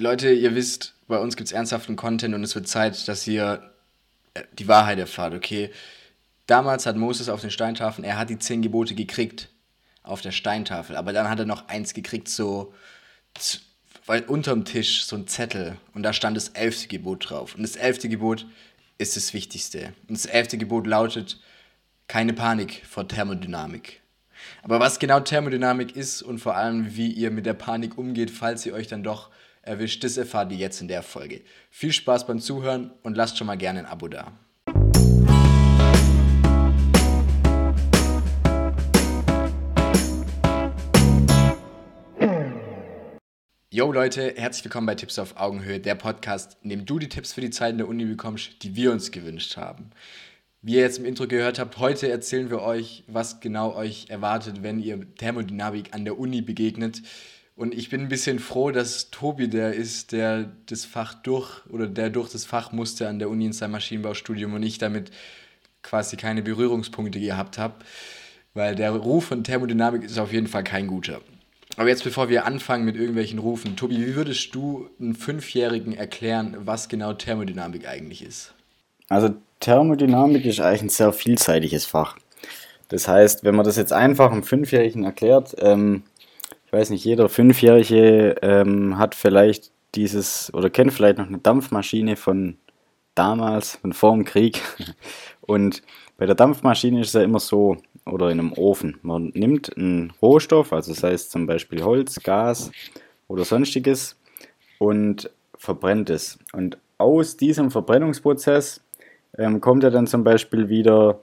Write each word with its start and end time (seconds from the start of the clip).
Leute, 0.00 0.32
ihr 0.32 0.54
wisst, 0.54 0.94
bei 1.06 1.18
uns 1.18 1.36
gibt 1.36 1.48
es 1.48 1.52
ernsthaften 1.52 1.96
Content 1.96 2.34
und 2.34 2.42
es 2.42 2.54
wird 2.54 2.66
Zeit, 2.66 3.06
dass 3.06 3.26
ihr 3.26 3.70
äh, 4.34 4.42
die 4.52 4.68
Wahrheit 4.68 4.98
erfahrt, 4.98 5.34
okay? 5.34 5.70
Damals 6.46 6.86
hat 6.86 6.96
Moses 6.96 7.28
auf 7.28 7.40
den 7.40 7.50
Steintafeln, 7.50 8.04
er 8.04 8.18
hat 8.18 8.30
die 8.30 8.38
zehn 8.38 8.62
Gebote 8.62 8.94
gekriegt 8.94 9.48
auf 10.02 10.20
der 10.20 10.32
Steintafel, 10.32 10.96
aber 10.96 11.12
dann 11.12 11.28
hat 11.28 11.38
er 11.38 11.46
noch 11.46 11.68
eins 11.68 11.94
gekriegt, 11.94 12.28
so, 12.28 12.74
weil 14.06 14.22
unterm 14.22 14.64
Tisch 14.64 15.04
so 15.04 15.16
ein 15.16 15.28
Zettel 15.28 15.76
und 15.94 16.02
da 16.02 16.12
stand 16.12 16.36
das 16.36 16.48
elfte 16.48 16.88
Gebot 16.88 17.30
drauf. 17.30 17.54
Und 17.54 17.62
das 17.62 17.76
elfte 17.76 18.08
Gebot 18.08 18.46
ist 18.98 19.16
das 19.16 19.34
Wichtigste. 19.34 19.92
Und 20.08 20.16
das 20.16 20.26
elfte 20.26 20.58
Gebot 20.58 20.86
lautet, 20.86 21.38
keine 22.08 22.32
Panik 22.32 22.82
vor 22.88 23.06
Thermodynamik. 23.06 24.00
Aber 24.62 24.80
was 24.80 24.98
genau 24.98 25.20
Thermodynamik 25.20 25.94
ist 25.94 26.22
und 26.22 26.38
vor 26.38 26.56
allem, 26.56 26.96
wie 26.96 27.12
ihr 27.12 27.30
mit 27.30 27.46
der 27.46 27.54
Panik 27.54 27.98
umgeht, 27.98 28.30
falls 28.30 28.66
ihr 28.66 28.74
euch 28.74 28.88
dann 28.88 29.02
doch 29.02 29.30
erwischt, 29.62 30.04
das 30.04 30.16
erfahrt 30.16 30.52
ihr 30.52 30.58
jetzt 30.58 30.80
in 30.80 30.88
der 30.88 31.02
Folge. 31.02 31.42
Viel 31.70 31.92
Spaß 31.92 32.26
beim 32.26 32.40
Zuhören 32.40 32.92
und 33.02 33.16
lasst 33.16 33.38
schon 33.38 33.46
mal 33.46 33.56
gerne 33.56 33.80
ein 33.80 33.86
Abo 33.86 34.08
da. 34.08 34.32
Yo 43.72 43.92
Leute, 43.92 44.34
herzlich 44.36 44.64
willkommen 44.64 44.86
bei 44.86 44.96
Tipps 44.96 45.18
auf 45.18 45.36
Augenhöhe, 45.36 45.78
der 45.78 45.94
Podcast, 45.94 46.58
in 46.62 46.70
dem 46.70 46.86
du 46.86 46.98
die 46.98 47.08
Tipps 47.08 47.32
für 47.32 47.40
die 47.40 47.50
Zeit 47.50 47.72
in 47.72 47.78
der 47.78 47.88
Uni 47.88 48.04
bekommst, 48.04 48.62
die 48.62 48.74
wir 48.74 48.90
uns 48.90 49.12
gewünscht 49.12 49.56
haben. 49.56 49.90
Wie 50.60 50.74
ihr 50.74 50.80
jetzt 50.80 50.98
im 50.98 51.04
Intro 51.04 51.26
gehört 51.26 51.58
habt, 51.58 51.78
heute 51.78 52.10
erzählen 52.10 52.50
wir 52.50 52.62
euch, 52.62 53.04
was 53.06 53.40
genau 53.40 53.74
euch 53.74 54.06
erwartet, 54.10 54.62
wenn 54.62 54.80
ihr 54.80 55.14
Thermodynamik 55.14 55.94
an 55.94 56.04
der 56.04 56.18
Uni 56.18 56.42
begegnet. 56.42 57.00
Und 57.60 57.74
ich 57.74 57.90
bin 57.90 58.00
ein 58.00 58.08
bisschen 58.08 58.38
froh, 58.38 58.70
dass 58.70 59.10
Tobi 59.10 59.46
der 59.46 59.74
ist, 59.74 60.12
der 60.12 60.50
das 60.64 60.86
Fach 60.86 61.12
durch 61.12 61.60
oder 61.68 61.88
der 61.88 62.08
durch 62.08 62.30
das 62.30 62.46
Fach 62.46 62.72
musste 62.72 63.06
an 63.06 63.18
der 63.18 63.28
Uni 63.28 63.44
in 63.44 63.52
seinem 63.52 63.72
Maschinenbaustudium 63.72 64.54
und 64.54 64.62
ich 64.62 64.78
damit 64.78 65.10
quasi 65.82 66.16
keine 66.16 66.40
Berührungspunkte 66.40 67.20
gehabt 67.20 67.58
habe, 67.58 67.74
weil 68.54 68.76
der 68.76 68.92
Ruf 68.92 69.26
von 69.26 69.44
Thermodynamik 69.44 70.04
ist 70.04 70.18
auf 70.18 70.32
jeden 70.32 70.46
Fall 70.46 70.64
kein 70.64 70.86
guter. 70.86 71.20
Aber 71.76 71.90
jetzt, 71.90 72.02
bevor 72.02 72.30
wir 72.30 72.46
anfangen 72.46 72.86
mit 72.86 72.96
irgendwelchen 72.96 73.38
Rufen, 73.38 73.76
Tobi, 73.76 74.06
wie 74.06 74.14
würdest 74.14 74.54
du 74.54 74.88
einem 74.98 75.14
Fünfjährigen 75.14 75.92
erklären, 75.92 76.56
was 76.60 76.88
genau 76.88 77.12
Thermodynamik 77.12 77.86
eigentlich 77.86 78.24
ist? 78.24 78.54
Also 79.10 79.34
Thermodynamik 79.60 80.46
ist 80.46 80.60
eigentlich 80.60 80.80
ein 80.80 80.88
sehr 80.88 81.12
vielseitiges 81.12 81.84
Fach. 81.84 82.16
Das 82.88 83.06
heißt, 83.06 83.44
wenn 83.44 83.54
man 83.54 83.66
das 83.66 83.76
jetzt 83.76 83.92
einfach 83.92 84.32
einem 84.32 84.44
Fünfjährigen 84.44 85.04
erklärt, 85.04 85.56
ähm, 85.58 86.04
ich 86.70 86.72
weiß 86.72 86.90
nicht, 86.90 87.04
jeder 87.04 87.28
Fünfjährige 87.28 88.36
ähm, 88.42 88.96
hat 88.96 89.16
vielleicht 89.16 89.72
dieses 89.96 90.54
oder 90.54 90.70
kennt 90.70 90.92
vielleicht 90.92 91.18
noch 91.18 91.26
eine 91.26 91.38
Dampfmaschine 91.38 92.14
von 92.14 92.58
damals, 93.16 93.74
von 93.78 93.92
vor 93.92 94.12
dem 94.12 94.24
Krieg. 94.24 94.62
Und 95.40 95.82
bei 96.16 96.26
der 96.26 96.36
Dampfmaschine 96.36 97.00
ist 97.00 97.08
es 97.08 97.14
ja 97.14 97.22
immer 97.22 97.40
so, 97.40 97.76
oder 98.06 98.30
in 98.30 98.38
einem 98.38 98.52
Ofen. 98.52 99.00
Man 99.02 99.32
nimmt 99.34 99.76
einen 99.76 100.12
Rohstoff, 100.22 100.72
also 100.72 100.92
sei 100.92 101.10
es 101.10 101.28
zum 101.28 101.44
Beispiel 101.48 101.82
Holz, 101.82 102.22
Gas 102.22 102.70
oder 103.26 103.44
sonstiges, 103.44 104.16
und 104.78 105.28
verbrennt 105.58 106.08
es. 106.08 106.38
Und 106.52 106.78
aus 106.98 107.36
diesem 107.36 107.72
Verbrennungsprozess 107.72 108.80
ähm, 109.36 109.60
kommt 109.60 109.82
ja 109.82 109.90
dann 109.90 110.06
zum 110.06 110.22
Beispiel 110.22 110.68
wieder 110.68 111.18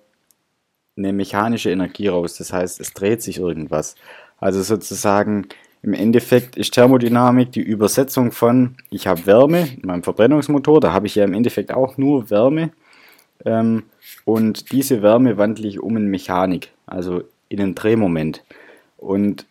eine 0.98 1.14
mechanische 1.14 1.72
Energie 1.72 2.10
raus. 2.10 2.36
Das 2.36 2.52
heißt, 2.52 2.82
es 2.82 2.92
dreht 2.92 3.22
sich 3.22 3.38
irgendwas. 3.38 3.96
Also 4.40 4.62
sozusagen 4.62 5.48
im 5.82 5.94
Endeffekt 5.94 6.56
ist 6.56 6.74
Thermodynamik 6.74 7.52
die 7.52 7.62
Übersetzung 7.62 8.32
von, 8.32 8.76
ich 8.90 9.08
habe 9.08 9.26
Wärme 9.26 9.68
in 9.82 9.88
meinem 9.88 10.04
Verbrennungsmotor, 10.04 10.80
da 10.80 10.92
habe 10.92 11.08
ich 11.08 11.16
ja 11.16 11.24
im 11.24 11.34
Endeffekt 11.34 11.72
auch 11.72 11.98
nur 11.98 12.30
Wärme. 12.30 12.72
Ähm, 13.46 13.84
und 14.26 14.72
diese 14.72 15.02
Wärme 15.02 15.38
wandle 15.38 15.68
ich 15.68 15.80
um 15.80 15.96
in 15.98 16.08
Mechanik, 16.08 16.72
also 16.86 17.24
in 17.50 17.62
einen 17.62 17.76
Drehmoment. 17.76 18.44
Und 18.98 19.46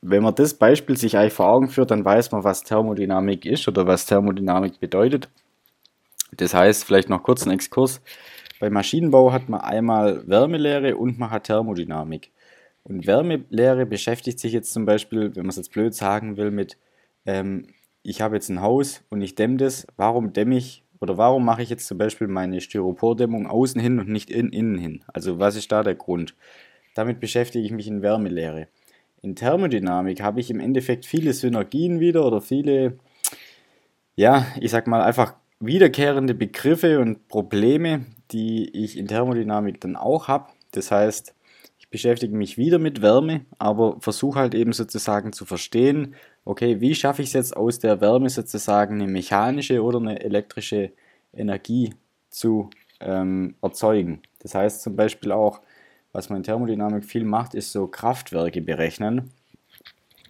wenn 0.00 0.22
man 0.22 0.34
das 0.34 0.54
Beispiel 0.54 0.96
sich 0.96 1.16
eigentlich 1.16 1.32
vor 1.32 1.48
Augen 1.48 1.68
führt, 1.68 1.90
dann 1.90 2.04
weiß 2.04 2.32
man, 2.32 2.44
was 2.44 2.64
Thermodynamik 2.64 3.46
ist 3.46 3.68
oder 3.68 3.86
was 3.86 4.06
Thermodynamik 4.06 4.80
bedeutet. 4.80 5.28
Das 6.36 6.54
heißt, 6.54 6.84
vielleicht 6.84 7.08
noch 7.08 7.22
kurz 7.22 7.42
einen 7.42 7.52
Exkurs. 7.52 8.00
Beim 8.58 8.72
Maschinenbau 8.72 9.32
hat 9.32 9.48
man 9.48 9.60
einmal 9.60 10.26
Wärmelehre 10.26 10.96
und 10.96 11.18
man 11.18 11.30
hat 11.30 11.44
Thermodynamik. 11.44 12.30
Und 12.84 13.06
Wärmelehre 13.06 13.86
beschäftigt 13.86 14.40
sich 14.40 14.52
jetzt 14.52 14.72
zum 14.72 14.84
Beispiel, 14.84 15.34
wenn 15.36 15.44
man 15.44 15.50
es 15.50 15.56
jetzt 15.56 15.72
blöd 15.72 15.94
sagen 15.94 16.36
will, 16.36 16.50
mit, 16.50 16.78
ähm, 17.26 17.66
ich 18.02 18.20
habe 18.20 18.34
jetzt 18.34 18.48
ein 18.48 18.60
Haus 18.60 19.04
und 19.08 19.22
ich 19.22 19.34
dämme 19.34 19.56
das, 19.56 19.86
warum 19.96 20.32
dämme 20.32 20.56
ich 20.56 20.84
oder 21.00 21.16
warum 21.18 21.44
mache 21.44 21.62
ich 21.62 21.70
jetzt 21.70 21.86
zum 21.86 21.98
Beispiel 21.98 22.28
meine 22.28 22.60
Styropordämmung 22.60 23.46
außen 23.46 23.80
hin 23.80 23.98
und 23.98 24.08
nicht 24.08 24.30
in, 24.30 24.50
innen 24.50 24.78
hin? 24.78 25.04
Also 25.08 25.38
was 25.38 25.56
ist 25.56 25.70
da 25.70 25.82
der 25.82 25.94
Grund? 25.94 26.34
Damit 26.94 27.20
beschäftige 27.20 27.64
ich 27.64 27.72
mich 27.72 27.86
in 27.86 28.02
Wärmelehre. 28.02 28.68
In 29.22 29.36
Thermodynamik 29.36 30.20
habe 30.20 30.40
ich 30.40 30.50
im 30.50 30.60
Endeffekt 30.60 31.06
viele 31.06 31.32
Synergien 31.32 32.00
wieder 32.00 32.26
oder 32.26 32.40
viele, 32.40 32.98
ja, 34.16 34.46
ich 34.60 34.72
sag 34.72 34.88
mal 34.88 35.02
einfach 35.02 35.34
wiederkehrende 35.60 36.34
Begriffe 36.34 36.98
und 36.98 37.28
Probleme, 37.28 38.06
die 38.32 38.68
ich 38.70 38.98
in 38.98 39.06
Thermodynamik 39.06 39.80
dann 39.80 39.94
auch 39.94 40.26
habe. 40.26 40.48
Das 40.72 40.90
heißt, 40.90 41.34
beschäftige 41.92 42.34
mich 42.34 42.56
wieder 42.58 42.80
mit 42.80 43.02
Wärme, 43.02 43.42
aber 43.58 44.00
versuche 44.00 44.40
halt 44.40 44.54
eben 44.54 44.72
sozusagen 44.72 45.32
zu 45.32 45.44
verstehen, 45.44 46.16
okay, 46.44 46.80
wie 46.80 46.94
schaffe 46.94 47.22
ich 47.22 47.28
es 47.28 47.34
jetzt 47.34 47.56
aus 47.56 47.78
der 47.78 48.00
Wärme 48.00 48.30
sozusagen 48.30 49.00
eine 49.00 49.06
mechanische 49.06 49.82
oder 49.82 49.98
eine 49.98 50.20
elektrische 50.20 50.90
Energie 51.34 51.94
zu 52.30 52.70
ähm, 53.00 53.54
erzeugen. 53.60 54.22
Das 54.40 54.54
heißt 54.54 54.82
zum 54.82 54.96
Beispiel 54.96 55.32
auch, 55.32 55.60
was 56.12 56.30
man 56.30 56.38
in 56.38 56.42
Thermodynamik 56.44 57.04
viel 57.04 57.24
macht, 57.24 57.54
ist 57.54 57.72
so 57.72 57.86
Kraftwerke 57.86 58.62
berechnen. 58.62 59.30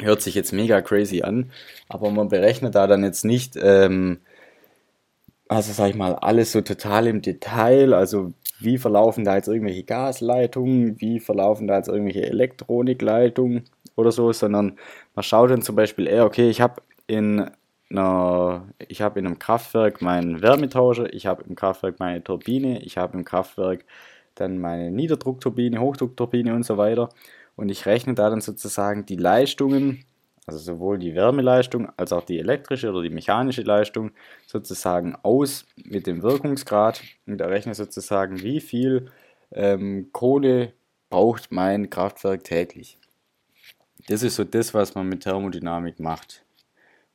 Hört 0.01 0.21
sich 0.21 0.35
jetzt 0.35 0.53
mega 0.53 0.83
crazy 0.83 1.23
an, 1.23 1.53
aber 1.89 2.11
man 2.11 2.29
berechnet 2.29 2.75
da 2.75 2.89
dann 2.89 3.05
jetzt 3.05 3.25
nicht, 3.25 3.57
ähm, 3.57 4.19
also 5.47 5.73
sag 5.73 5.91
ich 5.91 5.97
mal, 5.97 6.17
alles 6.17 6.51
so 6.51 6.61
total 6.61 7.07
im 7.07 7.23
Detail, 7.23 7.95
also 7.95 8.33
wie 8.65 8.79
verlaufen 8.79 9.25
da 9.25 9.37
jetzt 9.37 9.49
irgendwelche 9.49 9.85
Gasleitungen, 9.85 11.01
wie 11.01 11.21
verlaufen 11.21 11.67
da 11.67 11.77
jetzt 11.77 11.89
irgendwelche 11.89 12.27
Elektronikleitungen 12.27 13.65
oder 13.97 14.13
so, 14.13 14.33
sondern 14.33 14.79
man 15.15 15.23
schaut 15.23 15.51
dann 15.51 15.63
zum 15.63 15.77
Beispiel 15.77 16.07
eher, 16.07 16.25
okay, 16.25 16.49
ich 16.51 16.61
habe 16.61 16.83
in 17.07 17.51
einer, 17.91 18.67
ich 18.89 19.03
habe 19.03 19.21
in 19.21 19.27
einem 19.27 19.39
Kraftwerk 19.39 20.03
meinen 20.03 20.43
Wärmetauscher, 20.43 21.13
ich 21.13 21.27
habe 21.27 21.45
im 21.49 21.55
Kraftwerk 21.55 22.01
meine 22.01 22.23
Turbine, 22.25 22.83
ich 22.83 22.99
habe 22.99 23.17
im 23.19 23.25
Kraftwerk 23.25 23.85
dann 24.35 24.59
meine 24.59 24.91
Niederdruckturbine, 24.91 25.81
Hochdruckturbine 25.81 26.55
und 26.55 26.65
so 26.65 26.79
weiter. 26.79 27.11
Und 27.57 27.69
ich 27.69 27.87
rechne 27.87 28.15
da 28.15 28.31
dann 28.31 28.41
sozusagen 28.41 29.05
die 29.05 29.17
Leistungen, 29.17 30.05
also 30.47 30.59
sowohl 30.59 30.99
die 30.99 31.15
Wärmeleistung 31.15 31.89
als 31.97 32.13
auch 32.13 32.25
die 32.25 32.39
elektrische 32.39 32.91
oder 32.91 33.03
die 33.03 33.11
mechanische 33.11 33.63
Leistung 33.63 34.11
sozusagen 34.47 35.17
aus 35.23 35.67
mit 35.77 36.07
dem 36.07 36.23
Wirkungsgrad 36.23 37.01
und 37.27 37.41
errechne 37.41 37.75
sozusagen, 37.75 38.43
wie 38.43 38.61
viel 38.61 39.11
ähm, 39.53 40.09
Kohle 40.13 40.73
braucht 41.11 41.53
mein 41.53 41.91
Kraftwerk 41.91 42.45
täglich. 42.45 42.99
Das 44.09 44.23
ist 44.23 44.37
so 44.37 44.45
das, 44.45 44.75
was 44.75 44.95
man 44.95 45.09
mit 45.09 45.23
Thermodynamik 45.23 46.01
macht. 46.01 46.45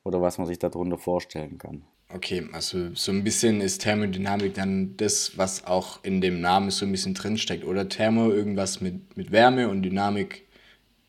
Oder 0.04 0.22
was 0.22 0.38
man 0.38 0.48
sich 0.48 0.58
darunter 0.60 0.98
vorstellen 0.98 1.58
kann. 1.58 1.84
Okay, 2.14 2.48
also 2.54 2.94
so 2.94 3.12
ein 3.12 3.26
bisschen 3.26 3.60
ist 3.60 3.82
Thermodynamik 3.82 4.54
dann 4.54 4.96
das, 4.96 5.38
was 5.38 5.66
auch 5.66 6.02
in 6.06 6.22
dem 6.22 6.40
Namen 6.40 6.70
so 6.70 6.86
ein 6.86 6.92
bisschen 6.94 7.14
drinsteckt. 7.14 7.66
Oder 7.66 7.90
Thermo 7.90 8.32
irgendwas 8.32 8.80
mit, 8.80 9.18
mit 9.18 9.34
Wärme 9.34 9.68
und 9.68 9.82
Dynamik, 9.82 10.48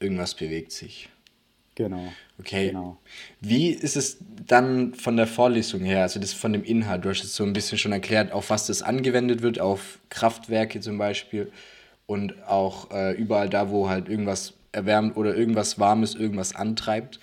irgendwas 0.00 0.34
bewegt 0.34 0.72
sich. 0.72 1.08
Genau. 1.78 2.12
Okay. 2.40 2.68
Genau. 2.68 2.98
Wie 3.40 3.68
ist 3.68 3.96
es 3.96 4.18
dann 4.44 4.94
von 4.94 5.16
der 5.16 5.28
Vorlesung 5.28 5.82
her, 5.82 6.02
also 6.02 6.18
das 6.18 6.32
von 6.32 6.52
dem 6.52 6.64
Inhalt? 6.64 7.04
Du 7.04 7.08
hast 7.08 7.22
jetzt 7.22 7.36
so 7.36 7.44
ein 7.44 7.52
bisschen 7.52 7.78
schon 7.78 7.92
erklärt, 7.92 8.32
auf 8.32 8.50
was 8.50 8.66
das 8.66 8.82
angewendet 8.82 9.42
wird, 9.42 9.60
auf 9.60 10.00
Kraftwerke 10.08 10.80
zum 10.80 10.98
Beispiel 10.98 11.52
und 12.06 12.34
auch 12.48 12.90
äh, 12.90 13.12
überall 13.12 13.48
da, 13.48 13.70
wo 13.70 13.88
halt 13.88 14.08
irgendwas 14.08 14.54
erwärmt 14.72 15.16
oder 15.16 15.36
irgendwas 15.36 15.78
Warmes, 15.78 16.16
irgendwas 16.16 16.52
antreibt. 16.52 17.20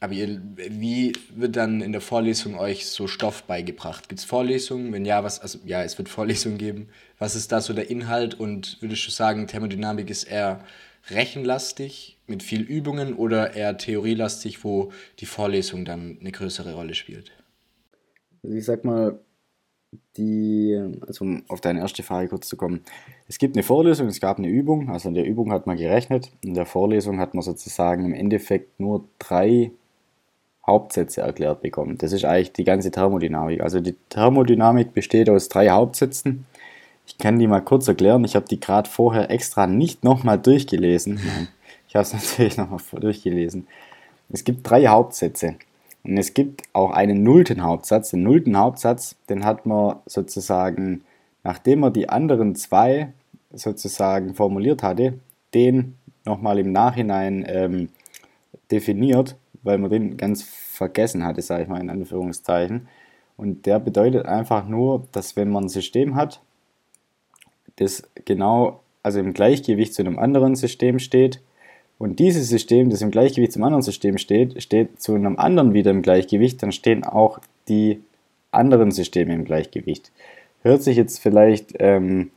Aber 0.00 0.12
ihr, 0.12 0.42
wie 0.56 1.14
wird 1.34 1.56
dann 1.56 1.80
in 1.80 1.92
der 1.92 2.02
Vorlesung 2.02 2.58
euch 2.58 2.86
so 2.86 3.06
Stoff 3.06 3.44
beigebracht? 3.44 4.10
Gibt 4.10 4.18
es 4.18 4.26
Vorlesungen? 4.26 4.92
Wenn 4.92 5.06
ja, 5.06 5.24
was, 5.24 5.40
also 5.40 5.60
ja, 5.64 5.82
es 5.82 5.96
wird 5.96 6.10
Vorlesungen 6.10 6.58
geben. 6.58 6.90
Was 7.18 7.36
ist 7.36 7.52
da 7.52 7.62
so 7.62 7.72
der 7.72 7.88
Inhalt? 7.88 8.34
Und 8.34 8.76
würdest 8.82 9.06
du 9.06 9.10
sagen, 9.10 9.46
Thermodynamik 9.46 10.10
ist 10.10 10.24
eher 10.24 10.62
rechenlastig 11.10 12.18
mit 12.26 12.42
viel 12.42 12.62
Übungen 12.62 13.14
oder 13.14 13.54
eher 13.54 13.76
theorielastig, 13.76 14.64
wo 14.64 14.92
die 15.18 15.26
Vorlesung 15.26 15.84
dann 15.84 16.18
eine 16.20 16.32
größere 16.32 16.74
Rolle 16.74 16.94
spielt? 16.94 17.32
Also 18.42 18.56
ich 18.56 18.64
sag 18.64 18.84
mal, 18.84 19.18
die, 20.16 20.78
also 21.06 21.24
um 21.24 21.42
auf 21.48 21.60
deine 21.60 21.80
erste 21.80 22.02
Frage 22.02 22.28
kurz 22.28 22.48
zu 22.48 22.56
kommen. 22.56 22.80
Es 23.28 23.38
gibt 23.38 23.56
eine 23.56 23.62
Vorlesung, 23.62 24.08
es 24.08 24.20
gab 24.20 24.38
eine 24.38 24.48
Übung, 24.48 24.90
also 24.90 25.08
in 25.08 25.14
der 25.14 25.26
Übung 25.26 25.52
hat 25.52 25.66
man 25.66 25.76
gerechnet, 25.76 26.30
in 26.42 26.54
der 26.54 26.66
Vorlesung 26.66 27.20
hat 27.20 27.34
man 27.34 27.42
sozusagen 27.42 28.04
im 28.04 28.14
Endeffekt 28.14 28.80
nur 28.80 29.04
drei 29.18 29.70
Hauptsätze 30.66 31.22
erklärt 31.22 31.60
bekommen. 31.60 31.98
Das 31.98 32.12
ist 32.12 32.24
eigentlich 32.24 32.52
die 32.52 32.64
ganze 32.64 32.90
Thermodynamik. 32.90 33.60
Also 33.60 33.80
die 33.80 33.96
Thermodynamik 34.10 34.94
besteht 34.94 35.28
aus 35.28 35.48
drei 35.48 35.70
Hauptsätzen. 35.70 36.46
Ich 37.06 37.18
kann 37.18 37.38
die 37.38 37.46
mal 37.46 37.60
kurz 37.60 37.88
erklären. 37.88 38.24
Ich 38.24 38.36
habe 38.36 38.46
die 38.48 38.60
gerade 38.60 38.88
vorher 38.88 39.30
extra 39.30 39.66
nicht 39.66 40.04
nochmal 40.04 40.38
durchgelesen. 40.38 41.14
Nein, 41.26 41.48
ich 41.88 41.96
habe 41.96 42.02
es 42.02 42.12
natürlich 42.12 42.56
nochmal 42.56 42.80
durchgelesen. 42.92 43.66
Es 44.30 44.44
gibt 44.44 44.68
drei 44.68 44.86
Hauptsätze. 44.86 45.56
Und 46.04 46.18
es 46.18 46.34
gibt 46.34 46.62
auch 46.72 46.90
einen 46.90 47.22
nullten 47.22 47.62
Hauptsatz. 47.62 48.10
Den 48.10 48.22
nullten 48.22 48.58
Hauptsatz, 48.58 49.16
den 49.28 49.44
hat 49.44 49.66
man 49.66 49.96
sozusagen, 50.06 51.04
nachdem 51.44 51.80
man 51.80 51.92
die 51.92 52.08
anderen 52.08 52.56
zwei 52.56 53.12
sozusagen 53.52 54.34
formuliert 54.34 54.82
hatte, 54.82 55.18
den 55.54 55.96
nochmal 56.24 56.58
im 56.58 56.72
Nachhinein 56.72 57.44
ähm, 57.46 57.88
definiert, 58.70 59.36
weil 59.62 59.78
man 59.78 59.90
den 59.90 60.16
ganz 60.16 60.42
vergessen 60.42 61.24
hatte, 61.24 61.42
sage 61.42 61.64
ich 61.64 61.68
mal 61.68 61.80
in 61.80 61.90
Anführungszeichen. 61.90 62.88
Und 63.36 63.66
der 63.66 63.78
bedeutet 63.78 64.26
einfach 64.26 64.66
nur, 64.66 65.06
dass 65.12 65.36
wenn 65.36 65.50
man 65.50 65.64
ein 65.64 65.68
System 65.68 66.16
hat, 66.16 66.40
das 67.76 68.02
genau, 68.24 68.80
also 69.02 69.18
im 69.18 69.32
Gleichgewicht 69.32 69.94
zu 69.94 70.02
einem 70.02 70.18
anderen 70.18 70.54
System 70.54 70.98
steht, 70.98 71.40
und 72.02 72.18
dieses 72.18 72.48
System, 72.48 72.90
das 72.90 73.00
im 73.00 73.12
Gleichgewicht 73.12 73.52
zum 73.52 73.62
anderen 73.62 73.84
System 73.84 74.18
steht, 74.18 74.60
steht 74.60 75.00
zu 75.00 75.14
einem 75.14 75.38
anderen 75.38 75.72
wieder 75.72 75.92
im 75.92 76.02
Gleichgewicht, 76.02 76.60
dann 76.60 76.72
stehen 76.72 77.04
auch 77.04 77.38
die 77.68 78.02
anderen 78.50 78.90
Systeme 78.90 79.32
im 79.32 79.44
Gleichgewicht. 79.44 80.10
Hört 80.62 80.82
sich 80.82 80.96
jetzt 80.96 81.20
vielleicht, 81.20 81.74
ähm, 81.78 82.32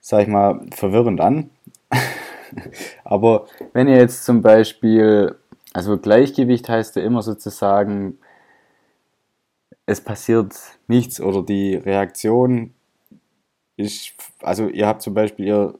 sag 0.00 0.22
ich 0.22 0.28
mal, 0.28 0.62
verwirrend 0.74 1.20
an. 1.20 1.50
Aber 3.04 3.48
wenn 3.74 3.86
ihr 3.86 3.98
jetzt 3.98 4.24
zum 4.24 4.40
Beispiel, 4.40 5.36
also 5.74 5.98
Gleichgewicht 5.98 6.66
heißt 6.66 6.96
ja 6.96 7.02
immer 7.02 7.20
sozusagen, 7.20 8.16
es 9.84 10.00
passiert 10.00 10.54
nichts 10.88 11.20
oder 11.20 11.42
die 11.42 11.74
Reaktion 11.74 12.72
ist, 13.80 14.12
also 14.42 14.68
ihr 14.68 14.86
habt 14.86 15.02
zum 15.02 15.14
Beispiel, 15.14 15.46
ihr 15.46 15.74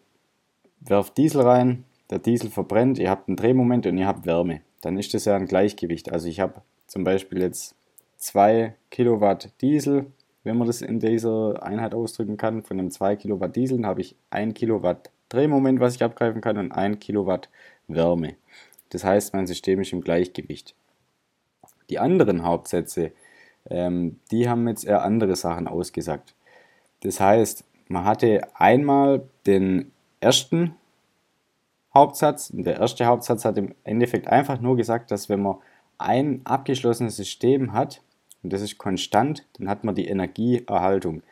werft 0.81 1.17
Diesel 1.17 1.43
rein, 1.43 1.85
der 2.11 2.19
Diesel 2.19 2.51
verbrennt, 2.51 2.99
ihr 2.99 3.11
habt 3.11 3.29
ein 3.29 3.37
Drehmoment 3.37 3.87
und 3.87 3.99
ihr 3.99 4.07
habt 4.07 4.27
Wärme. 4.27 4.63
Dann 4.81 4.99
ist 4.99 5.15
das 5.15 5.27
ja 5.27 5.37
ein 5.37 5.47
Gleichgewicht. 5.47 6.11
Also 6.13 6.29
ich 6.29 6.41
habe 6.41 6.63
zum 6.87 7.05
Beispiel 7.05 7.41
jetzt 7.41 7.75
2 8.17 8.75
Kilowatt 8.91 9.51
Diesel, 9.61 10.07
wenn 10.43 10.57
man 10.57 10.67
das 10.67 10.83
in 10.83 10.99
dieser 10.99 11.63
Einheit 11.63 11.95
ausdrücken 11.95 12.37
kann. 12.37 12.63
Von 12.63 12.79
dem 12.79 12.91
2 12.91 13.17
Kilowatt 13.17 13.55
Diesel 13.55 13.85
habe 13.85 14.01
ich 14.01 14.17
1 14.31 14.55
Kilowatt 14.55 15.11
Drehmoment, 15.29 15.81
was 15.81 15.95
ich 15.95 16.03
abgreifen 16.03 16.41
kann, 16.41 16.59
und 16.59 16.73
1 16.73 16.99
Kilowatt 16.99 17.49
Wärme. 17.87 18.35
Das 18.89 19.05
heißt, 19.05 19.35
mein 19.35 19.47
System 19.47 19.81
ist 19.81 19.93
im 19.93 20.01
Gleichgewicht. 20.01 20.75
Die 21.91 21.99
anderen 21.99 22.43
Hauptsätze, 22.43 23.13
ähm, 23.69 24.19
die 24.31 24.49
haben 24.49 24.67
jetzt 24.67 24.85
eher 24.85 25.03
andere 25.03 25.37
Sachen 25.37 25.69
ausgesagt. 25.69 26.35
Das 27.03 27.21
heißt, 27.21 27.65
man 27.91 28.05
hatte 28.05 28.43
einmal 28.55 29.25
den 29.47 29.91
ersten 30.21 30.77
Hauptsatz. 31.93 32.51
Der 32.53 32.79
erste 32.79 33.05
Hauptsatz 33.07 33.45
hat 33.45 33.59
im 33.59 33.75
Endeffekt 33.83 34.29
einfach 34.29 34.61
nur 34.61 34.77
gesagt, 34.77 35.11
dass 35.11 35.29
wenn 35.29 35.43
man 35.43 35.57
ein 35.99 36.41
abgeschlossenes 36.45 37.17
System 37.17 37.73
hat, 37.73 38.01
und 38.45 38.53
das 38.53 38.63
ist 38.63 38.79
konstant, 38.79 39.45
dann 39.59 39.69
hat 39.69 39.83
man 39.83 39.97
die 39.97 40.07
Energieerhaltung. 40.07 41.23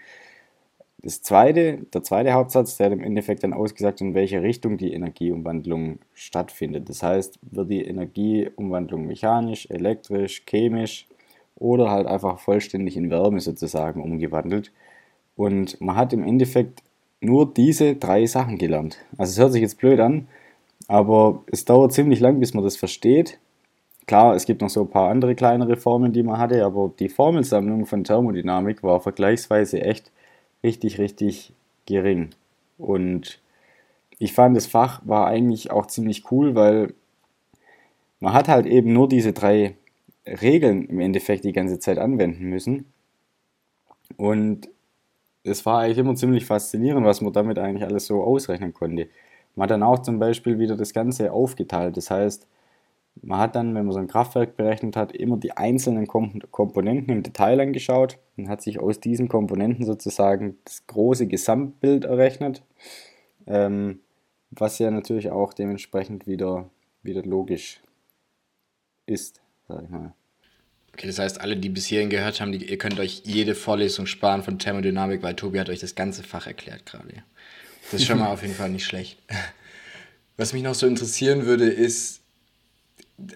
Das 1.01 1.23
zweite, 1.23 1.87
der 1.95 2.03
zweite 2.03 2.33
Hauptsatz, 2.33 2.77
der 2.77 2.87
hat 2.87 2.93
im 2.93 3.05
Endeffekt 3.05 3.45
dann 3.45 3.53
ausgesagt, 3.53 4.01
in 4.01 4.15
welche 4.15 4.43
Richtung 4.43 4.79
die 4.79 4.93
Energieumwandlung 4.93 6.01
stattfindet. 6.13 6.89
Das 6.89 7.05
heißt, 7.05 7.39
wird 7.41 7.71
die 7.71 7.85
Energieumwandlung 7.85 9.07
mechanisch, 9.07 9.71
elektrisch, 9.71 10.43
chemisch 10.45 11.07
oder 11.55 11.89
halt 11.89 12.09
einfach 12.09 12.41
vollständig 12.41 12.97
in 12.97 13.11
Wärme 13.11 13.39
sozusagen 13.39 14.03
umgewandelt. 14.03 14.73
Und 15.39 15.81
man 15.81 15.95
hat 15.95 16.13
im 16.13 16.25
Endeffekt 16.25 16.83
nur 17.21 17.55
diese 17.55 17.95
drei 17.95 18.27
Sachen 18.27 18.59
gelernt. 18.59 18.99
Also 19.17 19.31
es 19.31 19.39
hört 19.39 19.53
sich 19.53 19.63
jetzt 19.63 19.79
blöd 19.79 20.01
an, 20.01 20.27
aber 20.89 21.45
es 21.47 21.65
dauert 21.65 21.93
ziemlich 21.93 22.19
lang, 22.19 22.41
bis 22.41 22.55
man 22.55 22.65
das 22.65 22.75
versteht. 22.75 23.39
Klar, 24.07 24.35
es 24.35 24.47
gibt 24.47 24.63
noch 24.63 24.69
so 24.69 24.81
ein 24.81 24.91
paar 24.91 25.09
andere 25.11 25.37
kleinere 25.37 25.77
Formeln, 25.77 26.13
die 26.13 26.25
man 26.25 26.39
hatte, 26.39 26.65
aber 26.65 26.91
die 26.99 27.09
Formelsammlung 27.09 27.87
von 27.87 28.03
Thermodynamik 28.03 28.83
war 28.83 28.99
vergleichsweise 28.99 29.81
echt 29.81 30.11
richtig, 30.65 30.99
richtig 30.99 31.53
gering. 31.87 32.31
Und 32.77 33.39
ich 34.19 34.33
fand, 34.33 34.57
das 34.57 34.67
Fach 34.67 35.03
war 35.05 35.29
eigentlich 35.29 35.71
auch 35.71 35.87
ziemlich 35.87 36.33
cool, 36.33 36.57
weil 36.57 36.95
man 38.19 38.33
hat 38.33 38.49
halt 38.49 38.67
eben 38.67 38.93
nur 38.93 39.09
diese 39.09 39.33
drei 39.33 39.77
Regeln 40.27 40.87
im 40.87 40.99
Endeffekt 40.99 41.45
die 41.45 41.53
ganze 41.53 41.79
Zeit 41.79 41.99
anwenden 41.99 42.47
müssen. 42.47 42.87
Und 44.17 44.69
es 45.49 45.65
war 45.67 45.81
eigentlich 45.81 45.99
immer 45.99 46.15
ziemlich 46.15 46.45
faszinierend, 46.45 47.07
was 47.07 47.21
man 47.21 47.33
damit 47.33 47.59
eigentlich 47.59 47.85
alles 47.85 48.07
so 48.07 48.23
ausrechnen 48.23 48.75
konnte. 48.75 49.09
Man 49.55 49.65
hat 49.65 49.71
dann 49.71 49.83
auch 49.83 50.01
zum 50.01 50.19
Beispiel 50.19 50.59
wieder 50.59 50.77
das 50.77 50.93
Ganze 50.93 51.33
aufgeteilt. 51.33 51.97
Das 51.97 52.11
heißt, 52.11 52.47
man 53.23 53.41
hat 53.41 53.57
dann, 53.57 53.75
wenn 53.75 53.85
man 53.85 53.93
so 53.93 53.99
ein 53.99 54.07
Kraftwerk 54.07 54.57
berechnet 54.57 54.97
hat, 54.97 55.13
immer 55.13 55.37
die 55.37 55.53
einzelnen 55.53 56.07
Komponenten 56.07 57.13
im 57.13 57.23
Detail 57.23 57.61
angeschaut 57.61 58.19
und 58.37 58.49
hat 58.49 58.63
sich 58.63 58.79
aus 58.79 59.01
diesen 59.01 59.29
Komponenten 59.29 59.85
sozusagen 59.85 60.59
das 60.65 60.87
große 60.87 61.27
Gesamtbild 61.27 62.05
errechnet, 62.05 62.63
ähm, 63.47 64.01
was 64.51 64.79
ja 64.79 64.91
natürlich 64.91 65.31
auch 65.31 65.53
dementsprechend 65.53 66.27
wieder, 66.27 66.71
wieder 67.03 67.23
logisch 67.23 67.83
ist, 69.07 69.43
sag 69.67 69.83
ich 69.83 69.91
mal. 69.91 70.15
Okay, 70.93 71.07
das 71.07 71.19
heißt, 71.19 71.41
alle, 71.41 71.57
die 71.57 71.69
bis 71.69 71.87
hierhin 71.87 72.11
gehört 72.11 72.41
haben, 72.41 72.53
die, 72.53 72.65
ihr 72.65 72.79
könnt 72.79 72.99
euch 72.99 73.23
jede 73.25 73.55
Vorlesung 73.55 74.07
sparen 74.07 74.43
von 74.43 74.59
Thermodynamik, 74.59 75.23
weil 75.23 75.35
Tobi 75.35 75.61
hat 75.61 75.69
euch 75.69 75.81
das 75.81 75.95
ganze 75.95 76.23
Fach 76.23 76.47
erklärt 76.47 76.87
gerade. 76.87 77.09
Das 77.91 78.01
ist 78.01 78.07
schon 78.07 78.19
mal 78.19 78.29
auf 78.33 78.43
jeden 78.43 78.55
Fall 78.55 78.71
nicht 78.71 78.85
schlecht. 78.85 79.19
Was 80.37 80.53
mich 80.53 80.63
noch 80.63 80.75
so 80.75 80.87
interessieren 80.87 81.47
würde, 81.47 81.69
ist, 81.69 82.21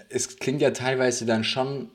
es 0.09 0.39
klingt 0.39 0.61
ja 0.61 0.71
teilweise 0.71 1.27
dann 1.27 1.45
schon 1.45 1.91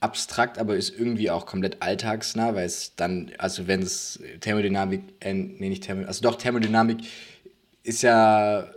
abstrakt, 0.00 0.58
aber 0.58 0.76
ist 0.76 0.90
irgendwie 0.90 1.30
auch 1.30 1.46
komplett 1.46 1.80
alltagsnah, 1.80 2.54
weil 2.54 2.66
es 2.66 2.94
dann, 2.94 3.32
also 3.38 3.66
wenn 3.66 3.82
es 3.82 4.20
Thermodynamik, 4.40 5.00
äh, 5.20 5.32
nee, 5.32 5.70
nicht 5.70 5.82
Thermodynamik, 5.82 6.08
also 6.08 6.22
doch 6.22 6.36
Thermodynamik 6.36 6.98
ist 7.82 8.02
ja, 8.02 8.70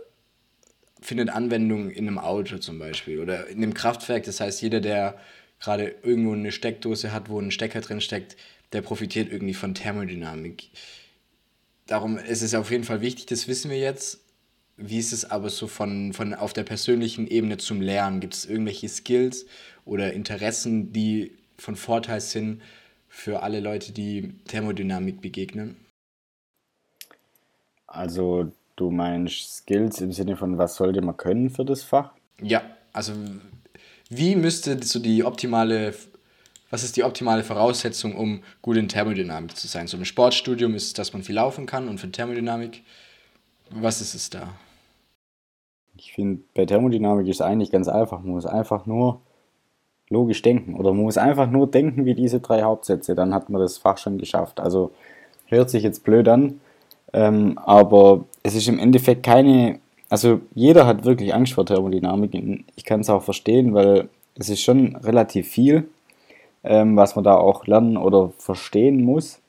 findet 1.00 1.28
Anwendung 1.28 1.90
in 1.90 2.08
einem 2.08 2.18
Auto 2.18 2.58
zum 2.58 2.78
Beispiel 2.78 3.20
oder 3.20 3.46
in 3.48 3.58
einem 3.58 3.74
Kraftwerk. 3.74 4.24
Das 4.24 4.40
heißt, 4.40 4.62
jeder, 4.62 4.80
der 4.80 5.18
gerade 5.60 5.94
irgendwo 6.02 6.32
eine 6.32 6.52
Steckdose 6.52 7.12
hat, 7.12 7.28
wo 7.28 7.40
ein 7.40 7.50
Stecker 7.50 7.80
drin 7.80 8.00
steckt, 8.00 8.36
der 8.72 8.82
profitiert 8.82 9.30
irgendwie 9.32 9.54
von 9.54 9.74
Thermodynamik 9.74 10.70
darum 11.88 12.18
ist 12.18 12.42
es 12.42 12.54
auf 12.54 12.70
jeden 12.70 12.84
Fall 12.84 13.00
wichtig, 13.00 13.26
das 13.26 13.48
wissen 13.48 13.70
wir 13.70 13.78
jetzt. 13.78 14.20
Wie 14.76 14.98
ist 14.98 15.12
es 15.12 15.28
aber 15.28 15.50
so 15.50 15.66
von, 15.66 16.12
von 16.12 16.34
auf 16.34 16.52
der 16.52 16.62
persönlichen 16.62 17.26
Ebene 17.26 17.56
zum 17.56 17.80
Lernen? 17.80 18.20
Gibt 18.20 18.34
es 18.34 18.44
irgendwelche 18.44 18.88
Skills 18.88 19.46
oder 19.84 20.12
Interessen, 20.12 20.92
die 20.92 21.36
von 21.56 21.74
Vorteil 21.74 22.20
sind 22.20 22.62
für 23.08 23.42
alle 23.42 23.58
Leute, 23.58 23.92
die 23.92 24.34
Thermodynamik 24.46 25.20
begegnen? 25.20 25.76
Also 27.88 28.52
du 28.76 28.90
meinst 28.90 29.56
Skills 29.56 30.00
im 30.00 30.12
Sinne 30.12 30.36
von, 30.36 30.58
was 30.58 30.76
sollte 30.76 31.00
man 31.00 31.16
können 31.16 31.50
für 31.50 31.64
das 31.64 31.82
Fach? 31.82 32.12
Ja, 32.40 32.62
also 32.92 33.14
wie 34.08 34.36
müsste 34.36 34.82
so 34.82 34.98
die 34.98 35.24
optimale 35.24 35.94
was 36.70 36.84
ist 36.84 36.96
die 36.96 37.04
optimale 37.04 37.44
Voraussetzung, 37.44 38.14
um 38.14 38.42
gut 38.60 38.76
in 38.76 38.88
Thermodynamik 38.88 39.56
zu 39.56 39.66
sein? 39.66 39.86
So 39.86 39.96
im 39.96 40.04
Sportstudium 40.04 40.74
ist 40.74 40.84
es, 40.84 40.92
dass 40.92 41.12
man 41.12 41.22
viel 41.22 41.36
laufen 41.36 41.66
kann 41.66 41.88
und 41.88 41.98
für 41.98 42.10
Thermodynamik, 42.10 42.82
was 43.70 44.00
ist 44.00 44.14
es 44.14 44.30
da? 44.30 44.50
Ich 45.96 46.12
finde, 46.12 46.42
bei 46.54 46.66
Thermodynamik 46.66 47.26
ist 47.26 47.36
es 47.36 47.40
eigentlich 47.40 47.70
ganz 47.70 47.88
einfach. 47.88 48.20
Man 48.20 48.32
muss 48.32 48.46
einfach 48.46 48.86
nur 48.86 49.20
logisch 50.10 50.42
denken 50.42 50.74
oder 50.74 50.92
man 50.92 51.02
muss 51.02 51.18
einfach 51.18 51.50
nur 51.50 51.70
denken 51.70 52.04
wie 52.04 52.14
diese 52.14 52.40
drei 52.40 52.62
Hauptsätze, 52.62 53.14
dann 53.14 53.34
hat 53.34 53.50
man 53.50 53.60
das 53.60 53.78
Fach 53.78 53.98
schon 53.98 54.18
geschafft. 54.18 54.60
Also 54.60 54.92
hört 55.46 55.70
sich 55.70 55.82
jetzt 55.82 56.04
blöd 56.04 56.28
an, 56.28 56.60
ähm, 57.12 57.58
aber 57.58 58.24
es 58.42 58.54
ist 58.54 58.68
im 58.68 58.78
Endeffekt 58.78 59.22
keine, 59.22 59.80
also 60.08 60.40
jeder 60.54 60.86
hat 60.86 61.04
wirklich 61.04 61.34
Angst 61.34 61.52
vor 61.54 61.66
Thermodynamik. 61.66 62.64
Ich 62.76 62.84
kann 62.84 63.00
es 63.00 63.10
auch 63.10 63.22
verstehen, 63.22 63.74
weil 63.74 64.08
es 64.34 64.48
ist 64.48 64.62
schon 64.62 64.96
relativ 64.96 65.48
viel 65.48 65.88
ähm, 66.64 66.96
was 66.96 67.16
man 67.16 67.24
da 67.24 67.34
auch 67.36 67.66
lernen 67.66 67.96
oder 67.96 68.30
verstehen 68.38 69.02
muss. 69.02 69.40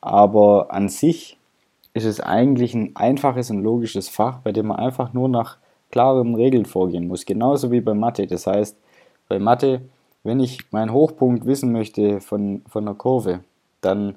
Aber 0.00 0.72
an 0.72 0.88
sich 0.88 1.38
ist 1.94 2.04
es 2.04 2.20
eigentlich 2.20 2.74
ein 2.74 2.94
einfaches 2.96 3.50
und 3.50 3.62
logisches 3.62 4.08
Fach, 4.08 4.38
bei 4.38 4.52
dem 4.52 4.66
man 4.68 4.78
einfach 4.78 5.12
nur 5.12 5.28
nach 5.28 5.56
klaren 5.90 6.34
Regeln 6.34 6.66
vorgehen 6.66 7.08
muss. 7.08 7.26
Genauso 7.26 7.72
wie 7.72 7.80
bei 7.80 7.94
Mathe. 7.94 8.26
Das 8.26 8.46
heißt, 8.46 8.76
bei 9.28 9.38
Mathe, 9.38 9.82
wenn 10.22 10.40
ich 10.40 10.70
meinen 10.70 10.92
Hochpunkt 10.92 11.46
wissen 11.46 11.72
möchte 11.72 12.20
von, 12.20 12.62
von 12.68 12.86
einer 12.86 12.94
Kurve, 12.94 13.40
dann 13.80 14.16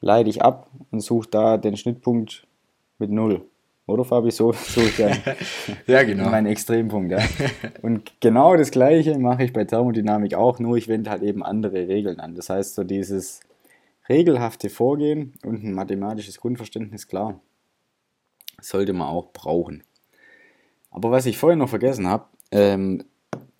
leite 0.00 0.30
ich 0.30 0.42
ab 0.42 0.68
und 0.90 1.00
suche 1.00 1.28
da 1.30 1.56
den 1.56 1.76
Schnittpunkt 1.76 2.46
mit 2.98 3.10
0. 3.10 3.40
Oder 3.88 4.04
Fabi, 4.04 4.30
so, 4.30 4.52
so 4.52 4.82
ja, 5.86 6.02
genau. 6.02 6.28
mein 6.28 6.44
Extrempunkt. 6.44 7.10
Ja. 7.10 7.20
Und 7.80 8.12
genau 8.20 8.54
das 8.54 8.70
Gleiche 8.70 9.18
mache 9.18 9.44
ich 9.44 9.54
bei 9.54 9.64
Thermodynamik 9.64 10.34
auch, 10.34 10.58
nur 10.58 10.76
ich 10.76 10.88
wende 10.88 11.10
halt 11.10 11.22
eben 11.22 11.42
andere 11.42 11.88
Regeln 11.88 12.20
an. 12.20 12.34
Das 12.34 12.50
heißt, 12.50 12.74
so 12.74 12.84
dieses 12.84 13.40
regelhafte 14.10 14.68
Vorgehen 14.68 15.32
und 15.42 15.64
ein 15.64 15.72
mathematisches 15.72 16.38
Grundverständnis, 16.38 17.08
klar, 17.08 17.40
sollte 18.60 18.92
man 18.92 19.08
auch 19.08 19.32
brauchen. 19.32 19.82
Aber 20.90 21.10
was 21.10 21.24
ich 21.24 21.38
vorher 21.38 21.56
noch 21.56 21.70
vergessen 21.70 22.08
habe, 22.08 22.26
ähm, 22.50 23.04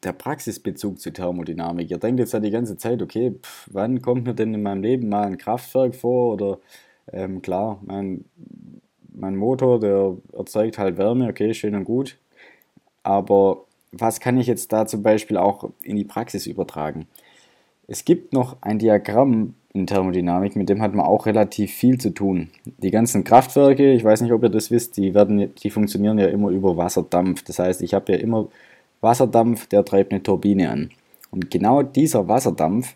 der 0.03 0.13
Praxisbezug 0.13 1.01
zur 1.01 1.13
Thermodynamik. 1.13 1.91
Ihr 1.91 1.99
denkt 1.99 2.21
jetzt 2.21 2.35
ja 2.35 2.41
die 2.41 2.51
ganze 2.51 2.77
Zeit, 2.77 3.01
okay, 3.01 3.35
pff, 3.43 3.69
wann 3.73 4.03
kommt 4.03 4.27
mir 4.27 4.35
denn 4.35 4.53
in 4.53 4.63
meinem 4.63 4.83
Leben 4.83 5.09
mal 5.09 5.27
ein 5.27 5.39
Kraftwerk 5.39 5.97
vor? 5.97 6.35
Oder 6.35 6.59
ähm, 7.13 7.41
klar, 7.43 7.81
mein, 7.85 8.27
mein 9.19 9.37
Motor, 9.37 9.81
der 9.81 10.17
erzeugt 10.37 10.79
halt 10.79 10.97
Wärme, 10.97 11.29
okay, 11.29 11.53
schön 11.55 11.75
und 11.75 11.85
gut. 11.85 12.17
Aber 13.03 13.65
was 13.93 14.21
kann 14.21 14.39
ich 14.39 14.47
jetzt 14.47 14.73
da 14.73 14.87
zum 14.87 15.03
Beispiel 15.03 15.37
auch 15.37 15.71
in 15.83 15.97
die 15.97 16.05
Praxis 16.05 16.47
übertragen? 16.47 17.07
Es 17.87 18.05
gibt 18.05 18.33
noch 18.33 18.57
ein 18.61 18.79
Diagramm 18.79 19.55
in 19.73 19.87
Thermodynamik, 19.87 20.57
mit 20.57 20.69
dem 20.69 20.83
hat 20.83 20.95
man 20.95 21.07
auch 21.07 21.27
relativ 21.27 21.73
viel 21.73 21.99
zu 21.99 22.11
tun. 22.11 22.51
Die 22.65 22.91
ganzen 22.91 23.25
Kraftwerke, 23.25 23.93
ich 23.93 24.05
weiß 24.05 24.21
nicht, 24.21 24.33
ob 24.33 24.43
ihr 24.43 24.49
das 24.49 24.71
wisst, 24.71 24.97
die, 24.97 25.15
werden, 25.15 25.55
die 25.55 25.71
funktionieren 25.71 26.19
ja 26.19 26.27
immer 26.27 26.51
über 26.51 26.77
Wasserdampf. 26.77 27.43
Das 27.45 27.59
heißt, 27.59 27.83
ich 27.83 27.95
habe 27.95 28.13
ja 28.13 28.19
immer 28.19 28.49
Wasserdampf, 29.01 29.67
der 29.67 29.85
treibt 29.85 30.13
eine 30.13 30.23
Turbine 30.23 30.71
an. 30.71 30.91
Und 31.31 31.51
genau 31.51 31.83
dieser 31.83 32.29
Wasserdampf, 32.29 32.95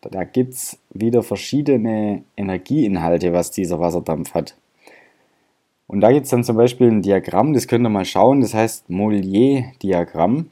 da 0.00 0.24
gibt 0.24 0.54
es 0.54 0.78
wieder 0.92 1.22
verschiedene 1.22 2.22
Energieinhalte, 2.36 3.32
was 3.32 3.50
dieser 3.50 3.80
Wasserdampf 3.80 4.34
hat. 4.34 4.56
Und 5.86 6.00
da 6.00 6.12
gibt 6.12 6.24
es 6.24 6.30
dann 6.30 6.44
zum 6.44 6.56
Beispiel 6.56 6.88
ein 6.88 7.02
Diagramm, 7.02 7.52
das 7.52 7.68
könnt 7.68 7.84
ihr 7.84 7.90
mal 7.90 8.04
schauen, 8.04 8.40
das 8.40 8.54
heißt 8.54 8.88
Mollier-Diagramm. 8.88 10.50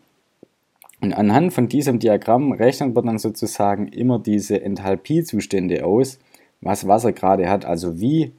Und 1.01 1.13
anhand 1.15 1.53
von 1.53 1.69
diesem 1.69 1.99
Diagramm 1.99 2.53
rechnet 2.53 2.95
man 2.95 3.07
dann 3.07 3.19
sozusagen 3.19 3.89
immer 3.89 4.19
diese 4.19 4.63
Enthalpiezustände 4.63 5.85
aus, 5.85 6.19
was 6.61 6.87
Wasser 6.87 7.13
gerade 7.13 7.49
hat, 7.49 7.65
also 7.65 8.01
wie, 8.01 8.33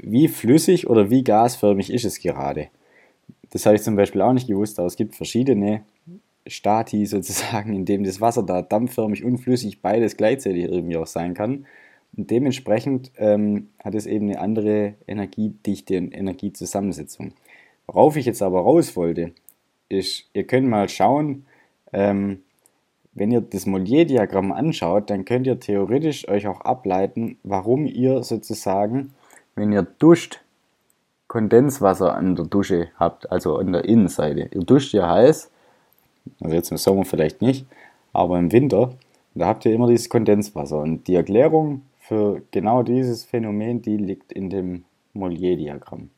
wie 0.00 0.28
flüssig 0.28 0.88
oder 0.88 1.10
wie 1.10 1.24
gasförmig 1.24 1.92
ist 1.92 2.04
es 2.04 2.20
gerade. 2.20 2.68
Das 3.50 3.66
habe 3.66 3.74
ich 3.76 3.82
zum 3.82 3.96
Beispiel 3.96 4.22
auch 4.22 4.32
nicht 4.32 4.46
gewusst, 4.46 4.78
aber 4.78 4.86
es 4.86 4.96
gibt 4.96 5.16
verschiedene 5.16 5.82
Stati 6.46 7.04
sozusagen, 7.06 7.74
in 7.74 7.84
dem 7.84 8.04
das 8.04 8.20
Wasser 8.20 8.42
da 8.42 8.62
dampfförmig 8.62 9.24
und 9.24 9.38
flüssig 9.38 9.80
beides 9.82 10.16
gleichzeitig 10.16 10.64
irgendwie 10.64 10.96
auch 10.96 11.06
sein 11.06 11.34
kann. 11.34 11.66
Und 12.16 12.30
dementsprechend 12.30 13.10
ähm, 13.16 13.68
hat 13.82 13.94
es 13.94 14.06
eben 14.06 14.28
eine 14.28 14.40
andere 14.40 14.94
Energiedichte 15.06 15.98
und 15.98 16.12
Energiezusammensetzung. 16.12 17.32
Worauf 17.86 18.16
ich 18.16 18.26
jetzt 18.26 18.42
aber 18.42 18.60
raus 18.60 18.96
wollte, 18.96 19.32
ist, 19.88 20.28
ihr 20.34 20.44
könnt 20.46 20.68
mal 20.68 20.88
schauen, 20.88 21.46
ähm, 21.92 22.42
wenn 23.14 23.30
ihr 23.30 23.42
das 23.42 23.66
Mollier-Diagramm 23.66 24.52
anschaut, 24.52 25.10
dann 25.10 25.24
könnt 25.24 25.46
ihr 25.46 25.60
theoretisch 25.60 26.28
euch 26.28 26.46
auch 26.46 26.62
ableiten, 26.62 27.38
warum 27.42 27.86
ihr 27.86 28.22
sozusagen, 28.22 29.12
wenn 29.54 29.72
ihr 29.72 29.82
duscht, 29.82 30.40
Kondenswasser 31.28 32.14
an 32.14 32.36
der 32.36 32.44
Dusche 32.44 32.88
habt, 32.98 33.30
also 33.32 33.56
an 33.56 33.72
der 33.72 33.86
Innenseite. 33.86 34.50
Ihr 34.52 34.64
duscht 34.64 34.92
ja 34.92 35.08
heiß, 35.08 35.50
also 36.42 36.54
jetzt 36.54 36.70
im 36.70 36.76
Sommer 36.76 37.06
vielleicht 37.06 37.40
nicht, 37.40 37.66
aber 38.12 38.38
im 38.38 38.52
Winter, 38.52 38.92
da 39.34 39.46
habt 39.46 39.64
ihr 39.64 39.72
immer 39.72 39.88
dieses 39.88 40.10
Kondenswasser. 40.10 40.78
Und 40.78 41.08
die 41.08 41.14
Erklärung 41.14 41.82
für 42.02 42.42
genau 42.50 42.82
dieses 42.82 43.24
Phänomen, 43.24 43.80
die 43.80 43.96
liegt 43.96 44.32
in 44.32 44.50
dem 44.50 44.84
Mollier-Diagramm. 45.14 46.10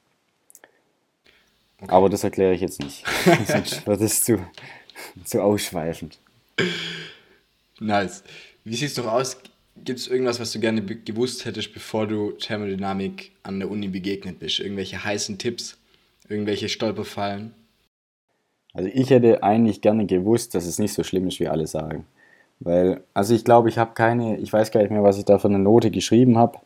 Okay. 1.80 1.92
Aber 1.92 2.08
das 2.08 2.24
erkläre 2.24 2.54
ich 2.54 2.62
jetzt 2.62 2.82
nicht, 2.82 3.04
sonst 3.46 3.86
wird 3.86 4.00
es 4.00 4.24
zu, 4.24 4.38
zu 5.24 5.42
ausschweifend. 5.42 6.18
Nice. 7.78 8.24
Wie 8.64 8.74
sieht 8.74 8.88
es 8.88 8.94
doch 8.94 9.06
aus? 9.06 9.36
Gibt 9.76 9.98
es 9.98 10.08
irgendwas, 10.08 10.40
was 10.40 10.52
du 10.52 10.60
gerne 10.60 10.82
gewusst 10.82 11.44
hättest, 11.44 11.74
bevor 11.74 12.06
du 12.06 12.30
Thermodynamik 12.32 13.32
an 13.42 13.58
der 13.58 13.70
Uni 13.70 13.88
begegnet 13.88 14.38
bist? 14.38 14.60
Irgendwelche 14.60 15.04
heißen 15.04 15.36
Tipps? 15.36 15.76
Irgendwelche 16.28 16.70
Stolperfallen? 16.70 17.52
Also 18.72 18.88
ich 18.92 19.10
hätte 19.10 19.42
eigentlich 19.42 19.82
gerne 19.82 20.06
gewusst, 20.06 20.54
dass 20.54 20.64
es 20.64 20.78
nicht 20.78 20.94
so 20.94 21.02
schlimm 21.02 21.28
ist, 21.28 21.40
wie 21.40 21.48
alle 21.48 21.66
sagen. 21.66 22.06
Weil, 22.64 23.02
also 23.12 23.34
ich 23.34 23.44
glaube, 23.44 23.68
ich 23.68 23.78
habe 23.78 23.92
keine, 23.94 24.38
ich 24.38 24.52
weiß 24.52 24.70
gar 24.70 24.80
nicht 24.80 24.90
mehr, 24.90 25.02
was 25.02 25.18
ich 25.18 25.26
da 25.26 25.38
für 25.38 25.48
eine 25.48 25.58
Note 25.58 25.90
geschrieben 25.90 26.38
habe. 26.38 26.58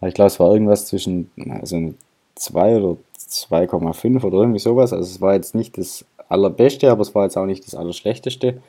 Ich 0.00 0.14
glaube, 0.14 0.28
es 0.28 0.40
war 0.40 0.52
irgendwas 0.52 0.86
zwischen, 0.86 1.30
also 1.60 1.94
2 2.34 2.76
oder 2.78 2.96
2,5 3.18 4.24
oder 4.24 4.38
irgendwie 4.38 4.58
sowas. 4.58 4.92
Also 4.92 5.10
es 5.10 5.20
war 5.20 5.34
jetzt 5.34 5.54
nicht 5.54 5.78
das 5.78 6.04
allerbeste, 6.28 6.90
aber 6.90 7.02
es 7.02 7.14
war 7.14 7.24
jetzt 7.24 7.36
auch 7.36 7.46
nicht 7.46 7.66
das 7.66 7.74
allerschlechteste. 7.74 8.62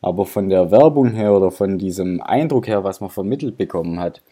Aber 0.00 0.26
von 0.26 0.48
der 0.48 0.70
Werbung 0.70 1.10
her 1.10 1.32
oder 1.32 1.50
von 1.50 1.78
diesem 1.78 2.20
Eindruck 2.20 2.66
her, 2.66 2.82
was 2.82 3.00
man 3.00 3.10
vermittelt 3.10 3.56
bekommen 3.56 4.00
hat, 4.00 4.22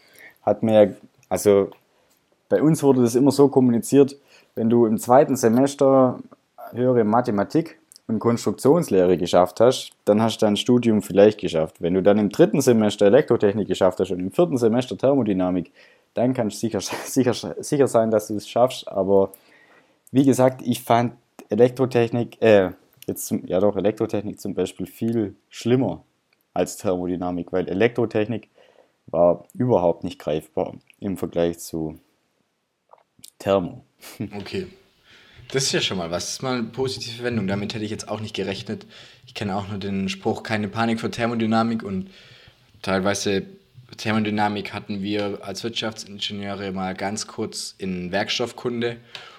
hat 0.41 0.63
mir, 0.63 0.83
ja, 0.83 0.91
also 1.29 1.69
bei 2.49 2.61
uns 2.61 2.83
wurde 2.83 3.01
das 3.03 3.15
immer 3.15 3.31
so 3.31 3.47
kommuniziert, 3.47 4.17
wenn 4.55 4.69
du 4.69 4.85
im 4.85 4.97
zweiten 4.97 5.37
Semester 5.37 6.19
höhere 6.73 7.03
Mathematik 7.03 7.79
und 8.11 8.19
Konstruktionslehre 8.19 9.17
geschafft 9.17 9.59
hast, 9.59 9.91
dann 10.05 10.21
hast 10.21 10.41
du 10.41 10.45
dein 10.45 10.57
Studium 10.57 11.01
vielleicht 11.01 11.39
geschafft. 11.39 11.81
Wenn 11.81 11.93
du 11.93 12.03
dann 12.03 12.17
im 12.17 12.29
dritten 12.29 12.61
Semester 12.61 13.05
Elektrotechnik 13.05 13.67
geschafft 13.67 13.99
hast 13.99 14.11
und 14.11 14.19
im 14.19 14.31
vierten 14.31 14.57
Semester 14.57 14.97
Thermodynamik, 14.97 15.71
dann 16.13 16.33
kannst 16.33 16.57
du 16.57 16.67
sicher, 16.67 16.81
sicher, 17.05 17.33
sicher 17.59 17.87
sein, 17.87 18.11
dass 18.11 18.27
du 18.27 18.35
es 18.35 18.47
schaffst. 18.47 18.87
Aber 18.87 19.31
wie 20.11 20.25
gesagt, 20.25 20.61
ich 20.63 20.81
fand 20.81 21.13
Elektrotechnik, 21.49 22.41
äh, 22.41 22.71
jetzt 23.07 23.31
ja 23.45 23.59
doch 23.59 23.75
Elektrotechnik 23.75 24.39
zum 24.39 24.53
Beispiel 24.53 24.85
viel 24.85 25.35
schlimmer 25.49 26.03
als 26.53 26.77
Thermodynamik, 26.77 27.51
weil 27.51 27.67
Elektrotechnik 27.67 28.49
war 29.07 29.45
überhaupt 29.53 30.03
nicht 30.03 30.19
greifbar 30.19 30.75
im 30.99 31.17
Vergleich 31.17 31.59
zu 31.59 31.99
Thermo. 33.39 33.83
Okay. 34.37 34.67
Das 35.51 35.63
ist 35.63 35.71
ja 35.73 35.81
schon 35.81 35.97
mal 35.97 36.11
was. 36.11 36.25
Das 36.25 36.33
ist 36.33 36.43
mal 36.43 36.57
eine 36.57 36.63
positive 36.63 37.23
Wendung. 37.23 37.47
Damit 37.47 37.73
hätte 37.73 37.83
ich 37.83 37.91
jetzt 37.91 38.07
auch 38.07 38.21
nicht 38.21 38.33
gerechnet. 38.33 38.85
Ich 39.27 39.33
kenne 39.33 39.55
auch 39.55 39.67
nur 39.67 39.79
den 39.79 40.07
Spruch, 40.07 40.43
keine 40.43 40.69
Panik 40.69 40.99
vor 40.99 41.11
Thermodynamik 41.11 41.83
und 41.83 42.09
teilweise 42.81 43.45
Thermodynamik 43.97 44.73
hatten 44.73 45.01
wir 45.01 45.39
als 45.41 45.63
Wirtschaftsingenieure 45.63 46.71
mal 46.71 46.95
ganz 46.95 47.27
kurz 47.27 47.75
in 47.77 48.11
Werkstoffkunde 48.11 48.97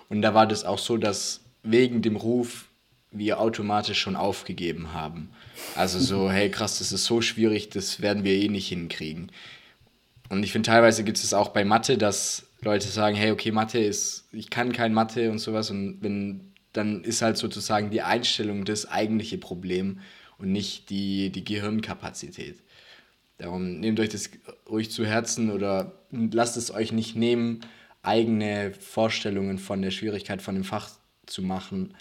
und 0.09 0.23
da 0.23 0.35
war 0.35 0.47
das 0.47 0.65
auch 0.65 0.79
so, 0.79 0.99
dass 0.99 1.41
wegen 1.63 2.03
dem 2.03 2.17
Ruf 2.17 2.67
wir 3.11 3.41
automatisch 3.41 4.01
schon 4.01 4.17
aufgegeben 4.17 4.93
haben. 4.93 5.31
Also 5.75 5.99
so, 5.99 6.31
hey 6.31 6.51
krass, 6.51 6.79
das 6.79 6.93
ist 6.93 7.05
so 7.05 7.23
schwierig, 7.23 7.71
das 7.71 8.03
werden 8.03 8.25
wir 8.25 8.35
eh 8.35 8.49
nicht 8.49 8.69
hinkriegen. 8.69 9.33
Und 10.29 10.43
ich 10.43 10.53
finde, 10.53 10.67
teilweise 10.67 11.05
gibt 11.05 11.19
es 11.19 11.35
auch 11.35 11.49
bei 11.49 11.65
Mathe, 11.65 11.99
dass 11.99 12.45
Leute 12.63 12.89
sagen, 12.89 13.17
hey, 13.17 13.31
okay, 13.31 13.51
Mathe 13.51 13.79
ist, 13.79 14.29
ich 14.33 14.51
kann 14.51 14.73
kein 14.73 14.95
Mathe 14.95 15.31
und 15.31 15.39
sowas. 15.39 15.71
Und 15.71 15.99
wenn, 16.01 16.53
dann 16.73 17.05
ist 17.05 17.23
halt 17.23 17.37
sozusagen 17.37 17.91
die 17.91 18.03
Einstellung 18.03 18.65
das 18.65 18.87
eigentliche 18.87 19.39
Problem 19.39 20.01
und 20.39 20.53
nicht 20.53 20.91
die, 20.91 21.31
die 21.31 21.45
Gehirnkapazität. 21.45 22.57
Darum 23.39 23.81
nehmt 23.81 23.99
euch 23.99 24.09
das 24.09 24.31
ruhig 24.69 24.91
zu 24.91 25.05
Herzen 25.05 25.51
oder 25.51 25.93
lasst 26.11 26.57
es 26.57 26.73
euch 26.73 26.93
nicht 26.93 27.17
nehmen, 27.17 27.61
eigene 28.03 28.73
Vorstellungen 28.73 29.59
von 29.59 29.83
der 29.83 29.91
Schwierigkeit 29.91 30.43
von 30.43 30.55
dem 30.55 30.65
Fach 30.65 30.91
zu 31.27 31.43
machen 31.43 31.95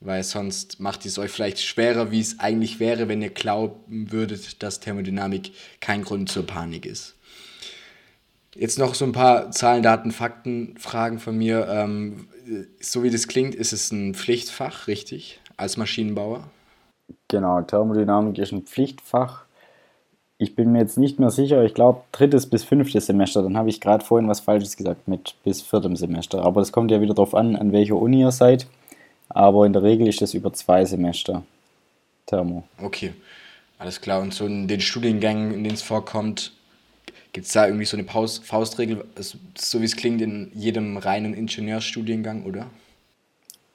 weil 0.00 0.24
sonst 0.24 0.80
macht 0.80 1.04
es 1.04 1.18
euch 1.18 1.30
vielleicht 1.30 1.60
schwerer, 1.60 2.10
wie 2.10 2.20
es 2.20 2.40
eigentlich 2.40 2.80
wäre, 2.80 3.08
wenn 3.08 3.20
ihr 3.20 3.30
glauben 3.30 4.10
würdet, 4.10 4.62
dass 4.62 4.80
Thermodynamik 4.80 5.52
kein 5.80 6.02
Grund 6.02 6.30
zur 6.30 6.46
Panik 6.46 6.86
ist. 6.86 7.16
Jetzt 8.54 8.78
noch 8.78 8.94
so 8.94 9.04
ein 9.04 9.12
paar 9.12 9.50
Zahlen, 9.52 9.82
Daten, 9.82 10.10
Fakten, 10.10 10.74
Fragen 10.78 11.18
von 11.18 11.36
mir. 11.36 11.68
Ähm, 11.68 12.28
so 12.80 13.02
wie 13.02 13.10
das 13.10 13.28
klingt, 13.28 13.54
ist 13.54 13.72
es 13.72 13.92
ein 13.92 14.14
Pflichtfach, 14.14 14.88
richtig, 14.88 15.40
als 15.56 15.76
Maschinenbauer? 15.76 16.44
Genau, 17.28 17.60
Thermodynamik 17.62 18.38
ist 18.38 18.52
ein 18.52 18.62
Pflichtfach. 18.62 19.44
Ich 20.38 20.56
bin 20.56 20.72
mir 20.72 20.80
jetzt 20.80 20.98
nicht 20.98 21.20
mehr 21.20 21.30
sicher, 21.30 21.62
ich 21.64 21.74
glaube 21.74 22.02
drittes 22.12 22.46
bis 22.46 22.64
fünftes 22.64 23.06
Semester, 23.06 23.42
dann 23.42 23.58
habe 23.58 23.68
ich 23.68 23.80
gerade 23.80 24.04
vorhin 24.04 24.28
was 24.28 24.40
Falsches 24.40 24.76
gesagt 24.76 25.06
mit 25.06 25.34
bis 25.44 25.60
viertem 25.60 25.96
Semester. 25.96 26.42
Aber 26.42 26.60
das 26.60 26.72
kommt 26.72 26.90
ja 26.90 27.00
wieder 27.00 27.14
darauf 27.14 27.34
an, 27.34 27.56
an 27.56 27.72
welcher 27.72 27.96
Uni 27.96 28.20
ihr 28.20 28.32
seid 28.32 28.66
aber 29.30 29.64
in 29.64 29.72
der 29.72 29.82
Regel 29.82 30.08
ist 30.08 30.20
das 30.20 30.34
über 30.34 30.52
zwei 30.52 30.84
Semester 30.84 31.42
Thermo. 32.26 32.64
Okay, 32.82 33.14
alles 33.78 34.00
klar. 34.00 34.20
Und 34.20 34.34
so 34.34 34.44
in 34.44 34.68
den 34.68 34.80
Studiengängen, 34.80 35.54
in 35.54 35.64
denen 35.64 35.74
es 35.74 35.82
vorkommt, 35.82 36.52
gibt 37.32 37.46
es 37.46 37.52
da 37.52 37.66
irgendwie 37.66 37.84
so 37.84 37.96
eine 37.96 38.04
Paus 38.04 38.38
Faustregel, 38.38 39.04
so 39.54 39.80
wie 39.80 39.84
es 39.84 39.96
klingt 39.96 40.20
in 40.20 40.50
jedem 40.54 40.96
reinen 40.96 41.34
Ingenieurstudiengang, 41.34 42.44
oder? 42.44 42.66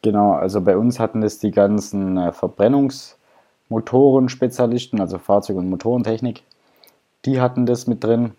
Genau, 0.02 0.34
also 0.34 0.62
bei 0.62 0.78
uns 0.78 1.00
hatten 1.00 1.22
das 1.22 1.40
die 1.40 1.52
ganzen 1.52 2.18
äh, 2.18 2.32
Verbrennungsmotoren-Spezialisten, 2.32 5.02
also 5.02 5.18
Fahrzeug- 5.18 5.58
und 5.58 5.70
Motorentechnik. 5.70 6.44
Die 7.26 7.42
hatten 7.42 7.66
das 7.66 7.88
mit 7.88 8.04
drin. 8.04 8.34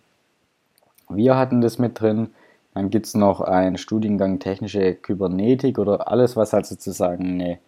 Wir 1.08 1.36
hatten 1.36 1.60
das 1.60 1.78
mit 1.78 2.00
drin. 2.00 2.30
Dann 2.74 2.90
gibt 2.90 3.06
es 3.06 3.14
noch 3.14 3.40
einen 3.40 3.78
Studiengang 3.78 4.38
Technische 4.38 4.94
Kybernetik 4.94 5.78
oder 5.78 6.08
alles, 6.08 6.36
was 6.36 6.52
halt 6.52 6.66
sozusagen 6.66 7.40
eine 7.40 7.58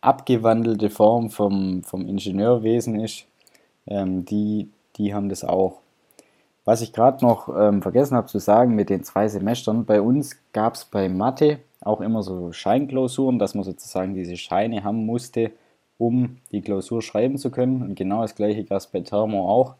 abgewandelte 0.00 0.90
Form 0.90 1.30
vom, 1.30 1.82
vom 1.82 2.06
Ingenieurwesen 2.06 3.00
ist. 3.00 3.26
Ähm, 3.86 4.24
die, 4.24 4.68
die 4.96 5.14
haben 5.14 5.28
das 5.28 5.44
auch. 5.44 5.80
Was 6.70 6.82
ich 6.82 6.92
gerade 6.92 7.26
noch 7.26 7.48
ähm, 7.48 7.82
vergessen 7.82 8.16
habe 8.16 8.28
zu 8.28 8.38
sagen 8.38 8.76
mit 8.76 8.90
den 8.90 9.02
zwei 9.02 9.26
Semestern, 9.26 9.86
bei 9.86 10.00
uns 10.00 10.36
gab 10.52 10.74
es 10.74 10.84
bei 10.84 11.08
Mathe 11.08 11.58
auch 11.80 12.00
immer 12.00 12.22
so 12.22 12.52
Scheinklausuren, 12.52 13.40
dass 13.40 13.56
man 13.56 13.64
sozusagen 13.64 14.14
diese 14.14 14.36
Scheine 14.36 14.84
haben 14.84 15.04
musste, 15.04 15.50
um 15.98 16.36
die 16.52 16.60
Klausur 16.60 17.02
schreiben 17.02 17.38
zu 17.38 17.50
können. 17.50 17.82
Und 17.82 17.96
genau 17.96 18.22
das 18.22 18.36
gleiche 18.36 18.62
gab 18.62 18.78
es 18.78 18.86
bei 18.86 19.00
Thermo 19.00 19.50
auch. 19.50 19.74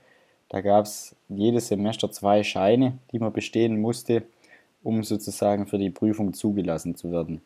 Da 0.49 0.63
gab 0.63 0.85
es 0.85 1.15
jedes 1.29 1.69
Semester 1.69 2.11
zwei 2.11 2.43
Scheine, 2.43 2.99
die 3.13 3.21
man 3.21 3.33
bestehen 3.33 3.81
musste, 3.81 4.25
um 4.83 5.05
sozusagen 5.05 5.69
für 5.69 5.79
die 5.79 5.91
Prüfung 5.91 6.33
zugelassen 6.33 6.97
zu 6.97 7.13
werden. 7.13 7.41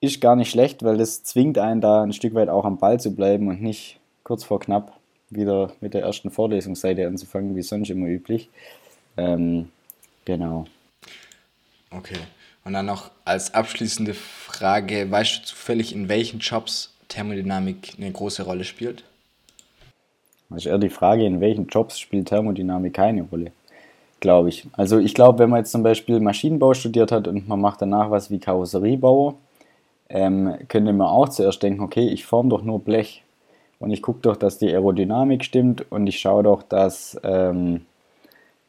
Ist 0.00 0.20
gar 0.20 0.34
nicht 0.34 0.50
schlecht, 0.50 0.82
weil 0.82 0.96
das 0.96 1.22
zwingt 1.22 1.56
einen 1.56 1.80
da 1.80 2.02
ein 2.02 2.12
Stück 2.12 2.34
weit 2.34 2.48
auch 2.48 2.64
am 2.64 2.78
Ball 2.78 2.98
zu 2.98 3.14
bleiben 3.14 3.46
und 3.46 3.62
nicht 3.62 4.00
kurz 4.24 4.42
vor 4.42 4.58
knapp 4.58 4.97
wieder 5.30 5.72
mit 5.80 5.94
der 5.94 6.02
ersten 6.02 6.30
Vorlesungsseite 6.30 7.06
anzufangen, 7.06 7.56
wie 7.56 7.62
sonst 7.62 7.90
immer 7.90 8.06
üblich. 8.06 8.48
Ähm, 9.16 9.68
genau. 10.24 10.66
Okay. 11.90 12.18
Und 12.64 12.74
dann 12.74 12.86
noch 12.86 13.10
als 13.24 13.54
abschließende 13.54 14.14
Frage, 14.14 15.10
weißt 15.10 15.38
du 15.38 15.44
zufällig, 15.44 15.94
in 15.94 16.08
welchen 16.08 16.40
Jobs 16.40 16.92
Thermodynamik 17.08 17.94
eine 17.96 18.12
große 18.12 18.42
Rolle 18.42 18.64
spielt? 18.64 19.04
Das 20.50 20.58
ist 20.58 20.66
eher 20.66 20.78
die 20.78 20.88
Frage, 20.88 21.24
in 21.24 21.40
welchen 21.40 21.66
Jobs 21.66 21.98
spielt 21.98 22.28
Thermodynamik 22.28 22.94
keine 22.94 23.22
Rolle, 23.22 23.52
glaube 24.20 24.48
ich. 24.48 24.66
Also 24.72 24.98
ich 24.98 25.14
glaube, 25.14 25.38
wenn 25.38 25.50
man 25.50 25.60
jetzt 25.60 25.72
zum 25.72 25.82
Beispiel 25.82 26.20
Maschinenbau 26.20 26.74
studiert 26.74 27.12
hat 27.12 27.28
und 27.28 27.48
man 27.48 27.60
macht 27.60 27.82
danach 27.82 28.10
was 28.10 28.30
wie 28.30 28.38
Karosseriebauer, 28.38 29.34
ähm, 30.10 30.56
könnte 30.68 30.92
man 30.92 31.06
auch 31.06 31.28
zuerst 31.28 31.62
denken, 31.62 31.82
okay, 31.82 32.08
ich 32.08 32.24
forme 32.24 32.48
doch 32.48 32.62
nur 32.62 32.80
Blech 32.80 33.22
und 33.78 33.90
ich 33.90 34.02
gucke 34.02 34.20
doch, 34.22 34.36
dass 34.36 34.58
die 34.58 34.68
Aerodynamik 34.68 35.44
stimmt 35.44 35.90
und 35.90 36.06
ich 36.06 36.18
schaue 36.18 36.42
doch, 36.42 36.62
dass, 36.62 37.18
ähm, 37.22 37.86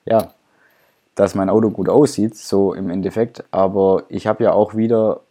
ja, 0.05 0.33
dass 1.15 1.35
mein 1.35 1.49
Auto 1.49 1.69
gut 1.71 1.89
aussieht, 1.89 2.35
so 2.35 2.73
im 2.73 2.89
Endeffekt. 2.89 3.43
Aber 3.51 4.03
ich 4.09 4.27
habe 4.27 4.43
ja 4.43 4.53
auch 4.53 4.75
wieder 4.75 5.21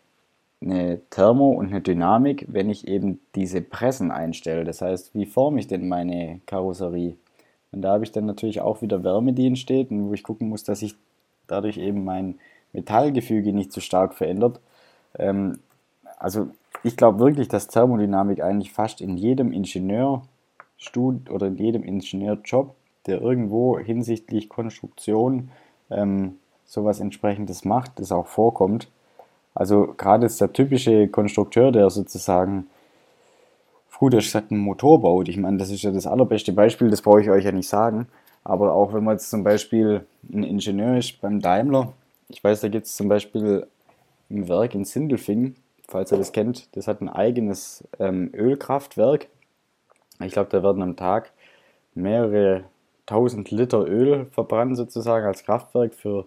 eine 0.60 1.00
Thermo 1.10 1.50
und 1.52 1.68
eine 1.68 1.80
Dynamik, 1.80 2.46
wenn 2.48 2.68
ich 2.68 2.88
eben 2.88 3.20
diese 3.34 3.62
Pressen 3.62 4.10
einstelle. 4.10 4.64
Das 4.64 4.82
heißt, 4.82 5.14
wie 5.14 5.26
forme 5.26 5.60
ich 5.60 5.68
denn 5.68 5.88
meine 5.88 6.40
Karosserie? 6.46 7.16
Und 7.70 7.82
da 7.82 7.92
habe 7.92 8.04
ich 8.04 8.12
dann 8.12 8.26
natürlich 8.26 8.60
auch 8.60 8.82
wieder 8.82 9.04
Wärme, 9.04 9.32
die 9.32 9.46
entsteht 9.46 9.90
und 9.90 10.08
wo 10.08 10.14
ich 10.14 10.22
gucken 10.22 10.48
muss, 10.48 10.64
dass 10.64 10.80
sich 10.80 10.96
dadurch 11.46 11.78
eben 11.78 12.04
mein 12.04 12.38
Metallgefüge 12.72 13.52
nicht 13.52 13.72
zu 13.72 13.80
stark 13.80 14.14
verändert. 14.14 14.60
Ähm, 15.18 15.58
also 16.18 16.48
ich 16.82 16.96
glaube 16.96 17.18
wirklich, 17.18 17.48
dass 17.48 17.68
Thermodynamik 17.68 18.42
eigentlich 18.42 18.72
fast 18.72 19.00
in 19.00 19.16
jedem 19.16 19.52
Ingenieurstud 19.52 21.30
oder 21.30 21.46
in 21.46 21.56
jedem 21.56 21.82
Ingenieurjob, 21.82 22.74
der 23.06 23.20
irgendwo 23.20 23.78
hinsichtlich 23.78 24.48
Konstruktion 24.48 25.50
ähm, 25.90 26.36
sowas 26.64 27.00
entsprechendes 27.00 27.64
macht, 27.64 27.98
das 27.98 28.12
auch 28.12 28.26
vorkommt. 28.26 28.88
Also 29.54 29.94
gerade 29.96 30.26
ist 30.26 30.40
der 30.40 30.52
typische 30.52 31.08
Konstrukteur, 31.08 31.72
der 31.72 31.90
sozusagen, 31.90 32.68
gut, 33.98 34.14
er 34.14 34.20
sagt, 34.20 34.52
einen 34.52 34.60
Motor 34.60 35.00
baut. 35.00 35.28
Ich 35.28 35.36
meine, 35.36 35.56
das 35.56 35.70
ist 35.70 35.82
ja 35.82 35.90
das 35.90 36.06
allerbeste 36.06 36.52
Beispiel, 36.52 36.90
das 36.90 37.02
brauche 37.02 37.20
ich 37.20 37.30
euch 37.30 37.44
ja 37.44 37.50
nicht 37.50 37.68
sagen. 37.68 38.06
Aber 38.44 38.72
auch 38.72 38.92
wenn 38.92 39.02
man 39.02 39.14
jetzt 39.14 39.30
zum 39.30 39.42
Beispiel 39.42 40.06
ein 40.32 40.44
Ingenieur 40.44 40.96
ist 40.96 41.20
beim 41.20 41.40
Daimler, 41.40 41.92
ich 42.28 42.44
weiß, 42.44 42.60
da 42.60 42.68
gibt 42.68 42.86
es 42.86 42.94
zum 42.94 43.08
Beispiel 43.08 43.66
ein 44.30 44.48
Werk 44.48 44.74
in 44.74 44.84
Sindelfingen, 44.84 45.56
falls 45.88 46.12
ihr 46.12 46.18
das 46.18 46.32
kennt, 46.32 46.74
das 46.76 46.86
hat 46.86 47.00
ein 47.00 47.08
eigenes 47.08 47.82
ähm, 47.98 48.30
Ölkraftwerk. 48.34 49.26
Ich 50.22 50.32
glaube, 50.32 50.50
da 50.50 50.62
werden 50.62 50.82
am 50.82 50.96
Tag 50.96 51.32
mehrere 51.94 52.64
tausend 53.06 53.50
Liter 53.50 53.86
Öl 53.86 54.26
verbrannt 54.26 54.76
sozusagen 54.76 55.26
als 55.26 55.44
Kraftwerk 55.44 55.94
für 55.94 56.26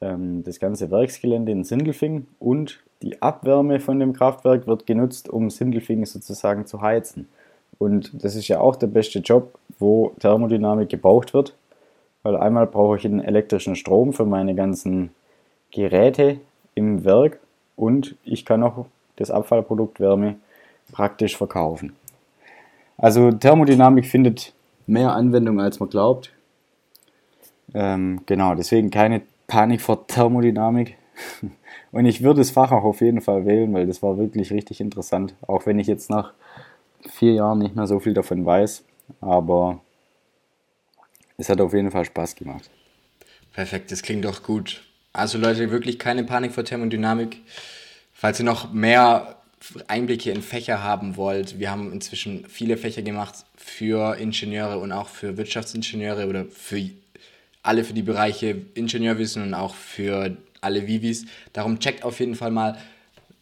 ähm, 0.00 0.44
das 0.44 0.60
ganze 0.60 0.90
Werksgelände 0.90 1.52
in 1.52 1.64
Sindelfingen 1.64 2.28
und 2.38 2.80
die 3.00 3.20
Abwärme 3.20 3.80
von 3.80 3.98
dem 3.98 4.12
Kraftwerk 4.12 4.66
wird 4.66 4.86
genutzt, 4.86 5.28
um 5.28 5.50
Sindelfingen 5.50 6.06
sozusagen 6.06 6.66
zu 6.66 6.82
heizen. 6.82 7.28
Und 7.78 8.22
das 8.22 8.36
ist 8.36 8.46
ja 8.46 8.60
auch 8.60 8.76
der 8.76 8.86
beste 8.86 9.18
Job, 9.18 9.58
wo 9.78 10.12
Thermodynamik 10.20 10.88
gebraucht 10.88 11.34
wird, 11.34 11.54
weil 12.22 12.36
einmal 12.36 12.66
brauche 12.66 12.96
ich 12.96 13.04
einen 13.04 13.20
elektrischen 13.20 13.74
Strom 13.74 14.12
für 14.12 14.26
meine 14.26 14.54
ganzen 14.54 15.10
Geräte 15.72 16.38
im 16.74 17.04
Werk 17.04 17.40
und 17.76 18.16
ich 18.24 18.44
kann 18.44 18.62
auch 18.62 18.86
das 19.16 19.30
Abfallprodukt 19.30 20.00
Wärme 20.00 20.36
praktisch 20.92 21.36
verkaufen. 21.36 21.94
Also 22.98 23.30
Thermodynamik 23.30 24.06
findet 24.06 24.52
mehr 24.86 25.12
Anwendung, 25.12 25.60
als 25.60 25.80
man 25.80 25.88
glaubt. 25.88 26.32
Ähm, 27.74 28.20
genau, 28.26 28.54
deswegen 28.54 28.90
keine 28.90 29.22
Panik 29.46 29.80
vor 29.80 30.06
Thermodynamik. 30.06 30.96
Und 31.92 32.06
ich 32.06 32.22
würde 32.22 32.40
das 32.40 32.50
Fach 32.50 32.72
auch 32.72 32.84
auf 32.84 33.00
jeden 33.00 33.20
Fall 33.20 33.44
wählen, 33.44 33.72
weil 33.74 33.86
das 33.86 34.02
war 34.02 34.16
wirklich 34.16 34.50
richtig 34.50 34.80
interessant. 34.80 35.34
Auch 35.46 35.66
wenn 35.66 35.78
ich 35.78 35.86
jetzt 35.86 36.10
nach 36.10 36.32
vier 37.08 37.34
Jahren 37.34 37.58
nicht 37.58 37.76
mehr 37.76 37.86
so 37.86 38.00
viel 38.00 38.14
davon 38.14 38.46
weiß. 38.46 38.84
Aber 39.20 39.80
es 41.36 41.48
hat 41.48 41.60
auf 41.60 41.74
jeden 41.74 41.90
Fall 41.90 42.04
Spaß 42.04 42.34
gemacht. 42.34 42.70
Perfekt, 43.52 43.92
das 43.92 44.02
klingt 44.02 44.24
doch 44.24 44.42
gut. 44.42 44.82
Also 45.12 45.38
Leute, 45.38 45.70
wirklich 45.70 45.98
keine 45.98 46.24
Panik 46.24 46.52
vor 46.52 46.64
Thermodynamik. 46.64 47.40
Falls 48.14 48.40
ihr 48.40 48.44
noch 48.44 48.72
mehr 48.72 49.36
Einblicke 49.86 50.30
in 50.30 50.42
Fächer 50.42 50.82
haben 50.82 51.16
wollt, 51.16 51.58
wir 51.58 51.70
haben 51.70 51.92
inzwischen 51.92 52.46
viele 52.48 52.76
Fächer 52.76 53.02
gemacht 53.02 53.44
für 53.56 54.16
Ingenieure 54.16 54.78
und 54.78 54.92
auch 54.92 55.08
für 55.08 55.36
Wirtschaftsingenieure 55.36 56.26
oder 56.28 56.46
für 56.46 56.90
alle 57.62 57.84
für 57.84 57.92
die 57.92 58.02
Bereiche 58.02 58.56
Ingenieurwissen 58.74 59.42
und 59.42 59.54
auch 59.54 59.74
für 59.74 60.36
alle 60.60 60.86
Vivis. 60.86 61.26
Darum 61.52 61.78
checkt 61.78 62.04
auf 62.04 62.18
jeden 62.18 62.34
Fall 62.34 62.50
mal 62.50 62.78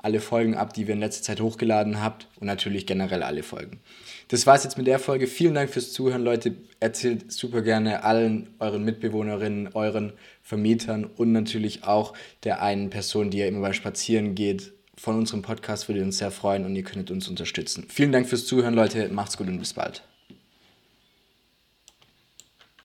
alle 0.03 0.21
Folgen 0.21 0.55
ab, 0.55 0.73
die 0.73 0.87
wir 0.87 0.95
in 0.95 1.01
letzter 1.01 1.23
Zeit 1.23 1.41
hochgeladen 1.41 2.03
habt 2.03 2.29
und 2.41 2.47
natürlich 2.47 2.87
generell 2.87 3.23
alle 3.23 3.43
Folgen. 3.43 3.81
Das 4.29 4.47
war's 4.47 4.65
jetzt 4.65 4.79
mit 4.79 4.87
der 4.87 4.99
Folge. 4.99 5.27
Vielen 5.27 5.55
Dank 5.55 5.71
fürs 5.71 5.93
Zuhören, 5.93 6.23
Leute. 6.23 6.55
Erzählt 6.79 7.33
super 7.33 7.63
gerne 7.63 8.05
allen 8.05 8.49
euren 8.59 8.85
Mitbewohnerinnen, 8.85 9.71
euren 9.75 10.13
Vermietern 10.43 11.05
und 11.05 11.33
natürlich 11.33 11.85
auch 11.85 12.15
der 12.45 12.63
einen 12.63 12.91
Person, 12.91 13.31
die 13.31 13.39
ja 13.39 13.47
immer 13.47 13.61
beim 13.61 13.75
Spazieren 13.75 14.35
geht. 14.35 14.73
Von 14.97 15.17
unserem 15.17 15.43
Podcast 15.43 15.89
würde 15.89 16.03
uns 16.03 16.19
sehr 16.19 16.31
freuen 16.31 16.65
und 16.65 16.77
ihr 16.77 16.85
könntet 16.85 17.11
uns 17.11 17.29
unterstützen. 17.29 17.87
Vielen 17.89 18.13
Dank 18.13 18.29
fürs 18.29 18.47
Zuhören, 18.47 18.75
Leute. 18.75 19.09
Macht's 19.09 19.37
gut 19.37 19.49
und 19.49 19.59
bis 19.59 19.73
bald. 19.73 20.03